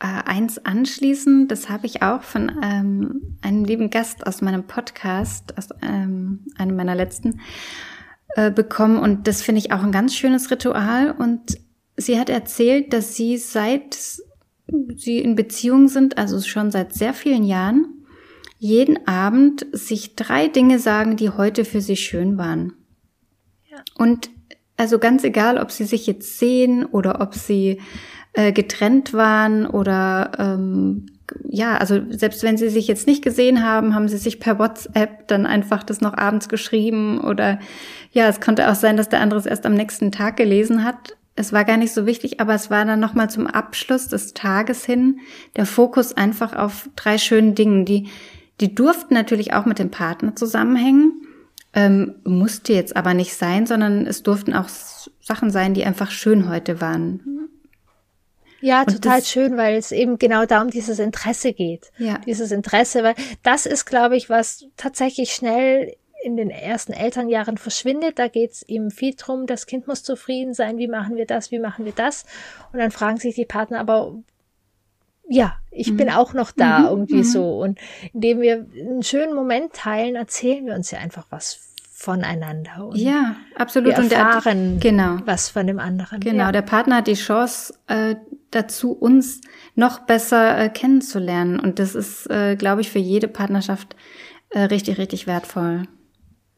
eins 0.00 0.58
anschließen. 0.58 1.48
Das 1.48 1.70
habe 1.70 1.86
ich 1.86 2.02
auch 2.02 2.22
von 2.22 2.50
ähm, 2.62 3.38
einem 3.42 3.64
lieben 3.64 3.90
Gast 3.90 4.26
aus 4.26 4.42
meinem 4.42 4.66
Podcast, 4.66 5.56
aus 5.56 5.68
ähm, 5.82 6.44
einem 6.58 6.76
meiner 6.76 6.94
letzten, 6.94 7.40
äh, 8.34 8.50
bekommen. 8.50 8.98
Und 8.98 9.28
das 9.28 9.42
finde 9.42 9.60
ich 9.60 9.72
auch 9.72 9.82
ein 9.82 9.92
ganz 9.92 10.14
schönes 10.14 10.50
Ritual. 10.50 11.12
Und 11.12 11.58
sie 11.96 12.18
hat 12.18 12.30
erzählt, 12.30 12.92
dass 12.92 13.14
sie 13.14 13.36
seit 13.38 13.98
sie 14.96 15.18
in 15.18 15.34
Beziehung 15.34 15.88
sind, 15.88 16.18
also 16.18 16.40
schon 16.40 16.70
seit 16.70 16.94
sehr 16.94 17.14
vielen 17.14 17.44
Jahren, 17.44 18.06
jeden 18.58 19.06
Abend 19.06 19.66
sich 19.72 20.14
drei 20.14 20.48
Dinge 20.48 20.78
sagen, 20.78 21.16
die 21.16 21.30
heute 21.30 21.64
für 21.64 21.80
sie 21.80 21.96
schön 21.96 22.38
waren. 22.38 22.74
Ja. 23.70 23.82
Und 23.98 24.30
Also 24.76 24.98
ganz 24.98 25.22
egal, 25.24 25.58
ob 25.58 25.70
sie 25.70 25.84
sich 25.84 26.06
jetzt 26.06 26.38
sehen 26.38 26.86
oder 26.86 27.20
ob 27.20 27.34
sie 27.34 27.80
äh, 28.32 28.52
getrennt 28.52 29.12
waren 29.12 29.66
oder 29.66 30.32
ähm, 30.38 31.06
ja, 31.48 31.76
also 31.76 32.00
selbst 32.10 32.42
wenn 32.42 32.56
sie 32.56 32.68
sich 32.68 32.88
jetzt 32.88 33.06
nicht 33.06 33.22
gesehen 33.22 33.62
haben, 33.62 33.94
haben 33.94 34.08
sie 34.08 34.18
sich 34.18 34.40
per 34.40 34.58
WhatsApp 34.58 35.28
dann 35.28 35.46
einfach 35.46 35.82
das 35.82 36.00
noch 36.00 36.14
abends 36.14 36.48
geschrieben 36.48 37.20
oder 37.20 37.58
ja, 38.12 38.28
es 38.28 38.40
konnte 38.40 38.70
auch 38.70 38.74
sein, 38.74 38.96
dass 38.96 39.08
der 39.08 39.20
andere 39.20 39.38
es 39.40 39.46
erst 39.46 39.66
am 39.66 39.74
nächsten 39.74 40.10
Tag 40.12 40.36
gelesen 40.36 40.84
hat. 40.84 41.16
Es 41.34 41.52
war 41.52 41.64
gar 41.64 41.78
nicht 41.78 41.94
so 41.94 42.04
wichtig, 42.04 42.40
aber 42.40 42.54
es 42.54 42.70
war 42.70 42.84
dann 42.84 43.00
nochmal 43.00 43.30
zum 43.30 43.46
Abschluss 43.46 44.08
des 44.08 44.34
Tages 44.34 44.84
hin 44.84 45.20
der 45.56 45.66
Fokus 45.66 46.14
einfach 46.14 46.54
auf 46.54 46.90
drei 46.94 47.16
schönen 47.18 47.54
Dingen, 47.54 47.84
die, 47.84 48.08
die 48.60 48.74
durften 48.74 49.14
natürlich 49.14 49.54
auch 49.54 49.64
mit 49.64 49.78
dem 49.78 49.90
Partner 49.90 50.36
zusammenhängen, 50.36 51.26
ähm, 51.74 52.16
musste 52.24 52.74
jetzt 52.74 52.96
aber 52.96 53.14
nicht 53.14 53.34
sein, 53.34 53.66
sondern 53.66 54.06
es 54.06 54.22
durften 54.22 54.52
auch 54.52 54.68
Sachen 55.20 55.50
sein, 55.50 55.72
die 55.72 55.84
einfach 55.84 56.10
schön 56.10 56.50
heute 56.50 56.80
waren. 56.82 57.48
Ja, 58.60 58.82
und 58.82 58.92
total 58.92 59.24
schön, 59.24 59.56
weil 59.56 59.76
es 59.76 59.90
eben 59.90 60.18
genau 60.18 60.46
darum 60.46 60.70
dieses 60.70 61.00
Interesse 61.00 61.52
geht. 61.52 61.90
Ja. 61.98 62.18
Dieses 62.26 62.52
Interesse, 62.52 63.02
weil 63.02 63.14
das 63.42 63.66
ist, 63.66 63.86
glaube 63.86 64.16
ich, 64.16 64.30
was 64.30 64.66
tatsächlich 64.76 65.32
schnell 65.32 65.96
in 66.22 66.36
den 66.36 66.50
ersten 66.50 66.92
Elternjahren 66.92 67.58
verschwindet. 67.58 68.18
Da 68.18 68.28
geht 68.28 68.52
es 68.52 68.62
eben 68.62 68.90
viel 68.90 69.14
drum, 69.16 69.46
das 69.46 69.66
Kind 69.66 69.86
muss 69.88 70.02
zufrieden 70.02 70.54
sein, 70.54 70.78
wie 70.78 70.88
machen 70.88 71.16
wir 71.16 71.26
das, 71.26 71.50
wie 71.50 71.58
machen 71.58 71.84
wir 71.84 71.92
das. 71.92 72.24
Und 72.72 72.78
dann 72.78 72.90
fragen 72.90 73.18
sich 73.18 73.34
die 73.34 73.44
Partner 73.44 73.80
aber, 73.80 74.14
ja, 75.28 75.54
ich 75.70 75.90
mhm. 75.90 75.96
bin 75.96 76.10
auch 76.10 76.34
noch 76.34 76.52
da, 76.52 76.80
mhm. 76.80 76.86
irgendwie 76.86 77.16
mhm. 77.16 77.24
so. 77.24 77.60
Und 77.60 77.78
indem 78.12 78.40
wir 78.40 78.66
einen 78.78 79.02
schönen 79.02 79.34
Moment 79.34 79.72
teilen, 79.72 80.14
erzählen 80.14 80.66
wir 80.66 80.74
uns 80.74 80.90
ja 80.90 80.98
einfach 80.98 81.26
was 81.30 81.60
voneinander. 81.92 82.86
Und 82.88 82.96
ja, 82.96 83.36
absolut. 83.56 83.96
Wir 83.96 84.12
erfahren 84.12 84.74
und 84.74 84.84
der, 84.84 84.90
genau. 84.90 85.18
was 85.24 85.48
von 85.48 85.66
dem 85.66 85.78
anderen. 85.78 86.20
Genau, 86.20 86.44
ja. 86.44 86.52
der 86.52 86.62
Partner 86.62 86.96
hat 86.96 87.06
die 87.06 87.14
Chance 87.14 87.74
äh, 87.86 88.16
dazu, 88.50 88.92
uns 88.92 89.40
noch 89.74 90.00
besser 90.00 90.58
äh, 90.58 90.68
kennenzulernen. 90.68 91.60
Und 91.60 91.78
das 91.78 91.94
ist, 91.94 92.28
äh, 92.30 92.56
glaube 92.56 92.80
ich, 92.80 92.90
für 92.90 92.98
jede 92.98 93.28
Partnerschaft 93.28 93.96
äh, 94.50 94.62
richtig, 94.62 94.98
richtig 94.98 95.26
wertvoll. 95.26 95.84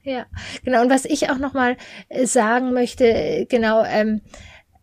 Ja, 0.05 0.27
genau. 0.65 0.83
Und 0.83 0.91
was 0.91 1.07
ich 1.07 1.31
auch 1.31 1.39
noch 1.39 1.55
mal 1.55 1.77
äh, 2.09 2.27
sagen 2.27 2.73
möchte, 2.73 3.07
äh, 3.07 3.47
genau, 3.47 3.83
ähm, 3.85 4.21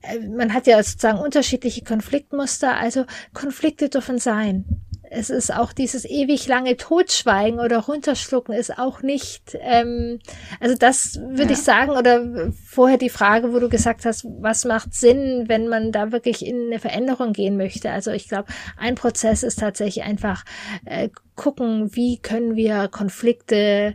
äh, 0.01 0.19
man 0.19 0.53
hat 0.53 0.67
ja 0.67 0.81
sozusagen 0.81 1.19
unterschiedliche 1.19 1.83
Konfliktmuster. 1.83 2.75
Also 2.75 3.05
Konflikte 3.33 3.89
dürfen 3.89 4.17
sein 4.17 4.81
es 5.11 5.29
ist 5.29 5.53
auch 5.53 5.73
dieses 5.73 6.05
ewig 6.05 6.47
lange 6.47 6.77
Totschweigen 6.77 7.59
oder 7.59 7.79
runterschlucken 7.79 8.55
ist 8.55 8.79
auch 8.79 9.01
nicht, 9.01 9.57
ähm, 9.59 10.19
also 10.61 10.75
das 10.75 11.19
würde 11.19 11.43
ja. 11.43 11.51
ich 11.51 11.57
sagen, 11.57 11.91
oder 11.91 12.53
vorher 12.65 12.97
die 12.97 13.09
Frage, 13.09 13.53
wo 13.53 13.59
du 13.59 13.67
gesagt 13.67 14.05
hast, 14.05 14.25
was 14.39 14.63
macht 14.63 14.93
Sinn, 14.93 15.43
wenn 15.47 15.67
man 15.67 15.91
da 15.91 16.13
wirklich 16.13 16.45
in 16.45 16.67
eine 16.67 16.79
Veränderung 16.79 17.33
gehen 17.33 17.57
möchte. 17.57 17.91
Also 17.91 18.11
ich 18.11 18.29
glaube, 18.29 18.47
ein 18.77 18.95
Prozess 18.95 19.43
ist 19.43 19.59
tatsächlich 19.59 20.05
einfach 20.05 20.45
äh, 20.85 21.09
gucken, 21.35 21.93
wie 21.93 22.17
können 22.19 22.55
wir 22.55 22.87
Konflikte 22.87 23.93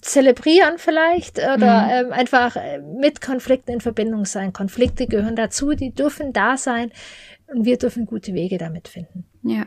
zelebrieren 0.00 0.78
vielleicht 0.78 1.38
oder 1.38 1.84
mhm. 1.84 1.90
ähm, 1.90 2.12
einfach 2.12 2.56
äh, 2.56 2.80
mit 2.80 3.20
Konflikten 3.20 3.72
in 3.72 3.80
Verbindung 3.80 4.24
sein. 4.24 4.52
Konflikte 4.52 5.06
gehören 5.06 5.36
dazu, 5.36 5.72
die 5.72 5.92
dürfen 5.92 6.32
da 6.32 6.56
sein 6.56 6.90
und 7.46 7.64
wir 7.64 7.78
dürfen 7.78 8.06
gute 8.06 8.34
Wege 8.34 8.58
damit 8.58 8.88
finden. 8.88 9.24
Ja. 9.42 9.66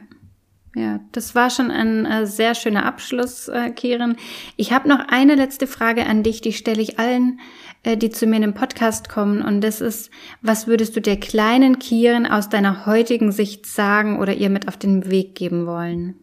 Ja, 0.75 0.99
das 1.11 1.33
war 1.33 1.49
schon 1.49 1.71
ein 1.71 2.05
äh, 2.05 2.27
sehr 2.27 2.53
schöner 2.53 2.85
Abschluss, 2.85 3.47
äh, 3.47 3.71
Keren. 3.71 4.15
Ich 4.57 4.71
habe 4.71 4.87
noch 4.87 4.99
eine 5.07 5.33
letzte 5.33 5.65
Frage 5.65 6.05
an 6.05 6.21
dich, 6.21 6.41
die 6.41 6.53
stelle 6.53 6.83
ich 6.83 6.99
allen, 6.99 7.39
äh, 7.81 7.97
die 7.97 8.11
zu 8.11 8.27
mir 8.27 8.35
in 8.35 8.41
den 8.43 8.53
Podcast 8.53 9.09
kommen. 9.09 9.41
Und 9.41 9.61
das 9.61 9.81
ist, 9.81 10.11
was 10.43 10.67
würdest 10.67 10.95
du 10.95 11.01
der 11.01 11.19
kleinen 11.19 11.79
Kieren 11.79 12.27
aus 12.27 12.49
deiner 12.49 12.85
heutigen 12.85 13.31
Sicht 13.31 13.65
sagen 13.65 14.19
oder 14.19 14.35
ihr 14.35 14.51
mit 14.51 14.67
auf 14.67 14.77
den 14.77 15.09
Weg 15.09 15.33
geben 15.33 15.65
wollen? 15.65 16.15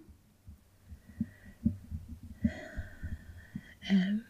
Ähm, 3.88 4.23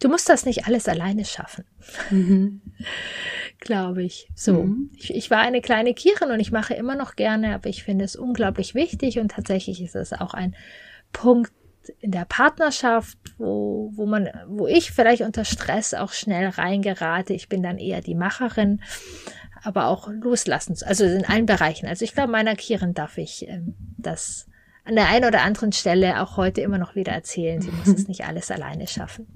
du 0.00 0.08
musst 0.08 0.28
das 0.28 0.44
nicht 0.44 0.66
alles 0.66 0.88
alleine 0.88 1.24
schaffen. 1.24 1.64
Mhm. 2.10 2.62
glaube 3.60 4.02
ich. 4.02 4.28
So. 4.34 4.64
Mhm. 4.64 4.90
Ich, 4.96 5.14
ich, 5.14 5.30
war 5.30 5.40
eine 5.40 5.60
kleine 5.60 5.94
Kirin 5.94 6.30
und 6.30 6.40
ich 6.40 6.52
mache 6.52 6.74
immer 6.74 6.94
noch 6.94 7.16
gerne, 7.16 7.54
aber 7.54 7.68
ich 7.68 7.84
finde 7.84 8.04
es 8.04 8.16
unglaublich 8.16 8.74
wichtig 8.74 9.18
und 9.18 9.32
tatsächlich 9.32 9.82
ist 9.82 9.96
es 9.96 10.12
auch 10.12 10.34
ein 10.34 10.54
Punkt 11.12 11.52
in 12.00 12.10
der 12.10 12.26
Partnerschaft, 12.26 13.16
wo, 13.38 13.90
wo 13.94 14.06
man, 14.06 14.28
wo 14.46 14.66
ich 14.66 14.90
vielleicht 14.90 15.22
unter 15.22 15.44
Stress 15.44 15.94
auch 15.94 16.12
schnell 16.12 16.48
reingerate. 16.48 17.32
Ich 17.32 17.48
bin 17.48 17.62
dann 17.62 17.78
eher 17.78 18.02
die 18.02 18.14
Macherin, 18.14 18.82
aber 19.62 19.86
auch 19.86 20.08
loslassen, 20.08 20.76
also 20.84 21.04
in 21.04 21.24
allen 21.24 21.46
Bereichen. 21.46 21.86
Also 21.86 22.04
ich 22.04 22.14
glaube, 22.14 22.30
meiner 22.30 22.56
Kirin 22.56 22.94
darf 22.94 23.16
ich 23.16 23.48
ähm, 23.48 23.74
das 23.96 24.48
an 24.88 24.94
der 24.94 25.08
einen 25.08 25.26
oder 25.26 25.42
anderen 25.42 25.72
Stelle 25.72 26.22
auch 26.22 26.38
heute 26.38 26.62
immer 26.62 26.78
noch 26.78 26.94
wieder 26.94 27.12
erzählen. 27.12 27.60
Sie 27.60 27.70
muss 27.70 27.88
es 27.88 28.08
nicht 28.08 28.24
alles 28.24 28.50
alleine 28.50 28.86
schaffen. 28.86 29.26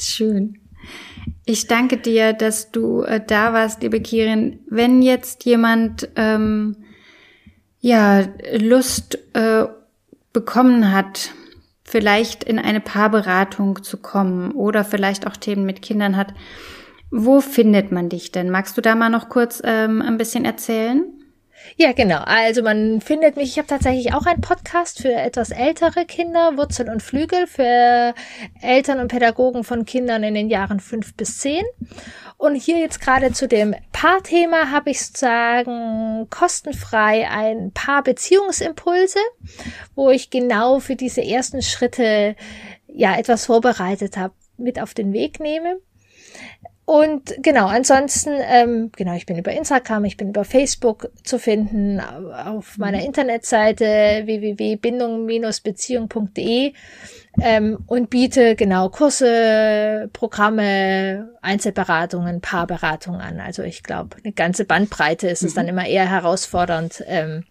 Schön. 0.00 0.58
Ich 1.44 1.66
danke 1.66 1.96
dir, 1.96 2.32
dass 2.32 2.70
du 2.70 3.02
äh, 3.02 3.20
da 3.24 3.52
warst, 3.52 3.82
liebe 3.82 4.00
Kirin. 4.00 4.60
Wenn 4.68 5.02
jetzt 5.02 5.44
jemand 5.44 6.08
ähm, 6.14 6.76
ja 7.80 8.24
Lust 8.56 9.18
äh, 9.34 9.66
bekommen 10.32 10.92
hat, 10.92 11.32
vielleicht 11.82 12.44
in 12.44 12.60
eine 12.60 12.80
Paarberatung 12.80 13.82
zu 13.82 13.96
kommen 13.96 14.52
oder 14.52 14.84
vielleicht 14.84 15.26
auch 15.26 15.36
Themen 15.36 15.66
mit 15.66 15.82
Kindern 15.82 16.16
hat, 16.16 16.34
wo 17.10 17.40
findet 17.40 17.90
man 17.90 18.08
dich 18.08 18.30
denn? 18.30 18.48
Magst 18.48 18.76
du 18.76 18.80
da 18.80 18.94
mal 18.94 19.10
noch 19.10 19.28
kurz 19.28 19.60
ähm, 19.64 20.00
ein 20.00 20.18
bisschen 20.18 20.44
erzählen? 20.44 21.02
Ja, 21.76 21.92
genau. 21.92 22.20
Also 22.24 22.62
man 22.62 23.00
findet 23.00 23.36
mich, 23.36 23.50
ich 23.50 23.58
habe 23.58 23.68
tatsächlich 23.68 24.12
auch 24.12 24.26
einen 24.26 24.40
Podcast 24.40 25.00
für 25.00 25.12
etwas 25.12 25.50
ältere 25.50 26.04
Kinder, 26.04 26.56
Wurzel 26.56 26.88
und 26.88 27.02
Flügel, 27.02 27.46
für 27.46 28.14
Eltern 28.60 29.00
und 29.00 29.08
Pädagogen 29.08 29.64
von 29.64 29.84
Kindern 29.86 30.22
in 30.22 30.34
den 30.34 30.50
Jahren 30.50 30.80
fünf 30.80 31.14
bis 31.14 31.38
zehn. 31.38 31.64
Und 32.36 32.54
hier 32.54 32.78
jetzt 32.78 33.00
gerade 33.00 33.32
zu 33.32 33.46
dem 33.48 33.74
Paarthema 33.92 34.70
habe 34.70 34.90
ich 34.90 35.04
sozusagen 35.04 36.28
kostenfrei 36.30 37.28
ein 37.28 37.70
paar 37.72 38.02
Beziehungsimpulse, 38.02 39.18
wo 39.94 40.10
ich 40.10 40.30
genau 40.30 40.80
für 40.80 40.96
diese 40.96 41.22
ersten 41.22 41.62
Schritte 41.62 42.36
ja 42.86 43.16
etwas 43.18 43.46
vorbereitet 43.46 44.16
habe, 44.16 44.34
mit 44.56 44.80
auf 44.80 44.94
den 44.94 45.12
Weg 45.12 45.40
nehme. 45.40 45.80
Und 46.90 47.40
genau, 47.40 47.68
ansonsten, 47.68 48.32
ähm, 48.42 48.90
genau, 48.96 49.14
ich 49.14 49.24
bin 49.24 49.38
über 49.38 49.52
Instagram, 49.52 50.04
ich 50.06 50.16
bin 50.16 50.30
über 50.30 50.44
Facebook 50.44 51.08
zu 51.22 51.38
finden, 51.38 52.00
auf 52.00 52.78
meiner 52.78 52.98
mhm. 52.98 53.04
Internetseite 53.04 54.22
www.bindung-beziehung.de 54.24 56.72
ähm, 57.40 57.78
und 57.86 58.10
biete 58.10 58.56
genau 58.56 58.88
Kurse, 58.88 60.10
Programme, 60.12 61.30
Einzelberatungen, 61.42 62.40
Paarberatungen 62.40 63.20
an. 63.20 63.38
Also 63.38 63.62
ich 63.62 63.84
glaube, 63.84 64.16
eine 64.24 64.32
ganze 64.32 64.64
Bandbreite 64.64 65.28
ist 65.28 65.44
es 65.44 65.54
dann 65.54 65.66
mhm. 65.66 65.70
immer 65.70 65.86
eher 65.86 66.10
herausfordernd, 66.10 67.04
ähm, 67.06 67.44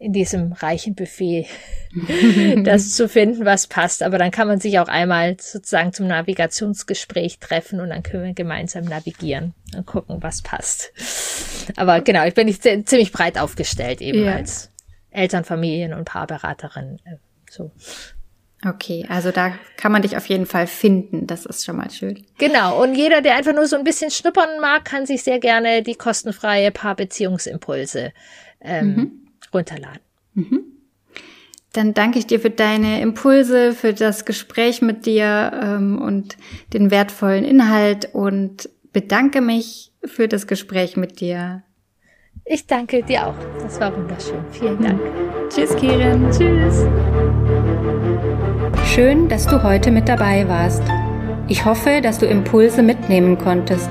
in 0.00 0.14
diesem 0.14 0.52
reichen 0.52 0.94
Buffet 0.94 1.46
das 2.64 2.94
zu 2.94 3.06
finden, 3.06 3.44
was 3.44 3.66
passt. 3.66 4.02
Aber 4.02 4.16
dann 4.16 4.30
kann 4.30 4.48
man 4.48 4.58
sich 4.58 4.78
auch 4.78 4.88
einmal 4.88 5.36
sozusagen 5.38 5.92
zum 5.92 6.06
Navigationsgespräch 6.06 7.38
treffen 7.38 7.80
und 7.80 7.90
dann 7.90 8.02
können 8.02 8.24
wir 8.24 8.32
gemeinsam 8.32 8.86
navigieren 8.86 9.52
und 9.76 9.86
gucken, 9.86 10.22
was 10.22 10.40
passt. 10.40 10.90
Aber 11.76 12.00
genau, 12.00 12.24
ich 12.24 12.32
bin 12.32 12.46
nicht 12.46 12.62
ziemlich 12.62 13.12
breit 13.12 13.38
aufgestellt 13.38 14.00
eben 14.00 14.24
ja. 14.24 14.36
als 14.36 14.70
Eltern, 15.10 15.44
Familien 15.44 15.92
und 15.92 16.06
Paarberaterin. 16.06 16.98
Äh, 17.04 17.16
so. 17.50 17.70
Okay, 18.66 19.04
also 19.08 19.32
da 19.32 19.52
kann 19.76 19.92
man 19.92 20.00
dich 20.00 20.16
auf 20.16 20.26
jeden 20.26 20.46
Fall 20.46 20.66
finden. 20.66 21.26
Das 21.26 21.44
ist 21.44 21.66
schon 21.66 21.76
mal 21.76 21.90
schön. 21.90 22.24
Genau. 22.38 22.82
Und 22.82 22.94
jeder, 22.94 23.20
der 23.20 23.36
einfach 23.36 23.54
nur 23.54 23.66
so 23.66 23.76
ein 23.76 23.84
bisschen 23.84 24.10
schnuppern 24.10 24.60
mag, 24.62 24.86
kann 24.86 25.04
sich 25.04 25.22
sehr 25.22 25.40
gerne 25.40 25.82
die 25.82 25.94
kostenfreie 25.94 26.70
Paarbeziehungsimpulse 26.70 28.12
ähm, 28.62 28.94
mhm 28.94 29.19
runterladen. 29.52 30.00
Mhm. 30.34 30.64
Dann 31.72 31.94
danke 31.94 32.18
ich 32.18 32.26
dir 32.26 32.40
für 32.40 32.50
deine 32.50 33.00
Impulse, 33.00 33.72
für 33.72 33.92
das 33.92 34.24
Gespräch 34.24 34.82
mit 34.82 35.06
dir 35.06 35.52
ähm, 35.62 36.00
und 36.00 36.36
den 36.72 36.90
wertvollen 36.90 37.44
Inhalt 37.44 38.12
und 38.12 38.68
bedanke 38.92 39.40
mich 39.40 39.92
für 40.04 40.26
das 40.26 40.48
Gespräch 40.48 40.96
mit 40.96 41.20
dir. 41.20 41.62
Ich 42.44 42.66
danke 42.66 43.04
dir 43.04 43.28
auch. 43.28 43.34
Das 43.62 43.78
war 43.80 43.96
wunderschön. 43.96 44.44
Vielen 44.50 44.82
Dank. 44.82 45.00
Tschüss, 45.48 45.76
Kirin. 45.76 46.28
Tschüss. 46.32 46.84
Schön, 48.86 49.28
dass 49.28 49.46
du 49.46 49.62
heute 49.62 49.92
mit 49.92 50.08
dabei 50.08 50.48
warst. 50.48 50.82
Ich 51.46 51.64
hoffe, 51.64 52.00
dass 52.02 52.18
du 52.18 52.26
Impulse 52.26 52.82
mitnehmen 52.82 53.38
konntest. 53.38 53.90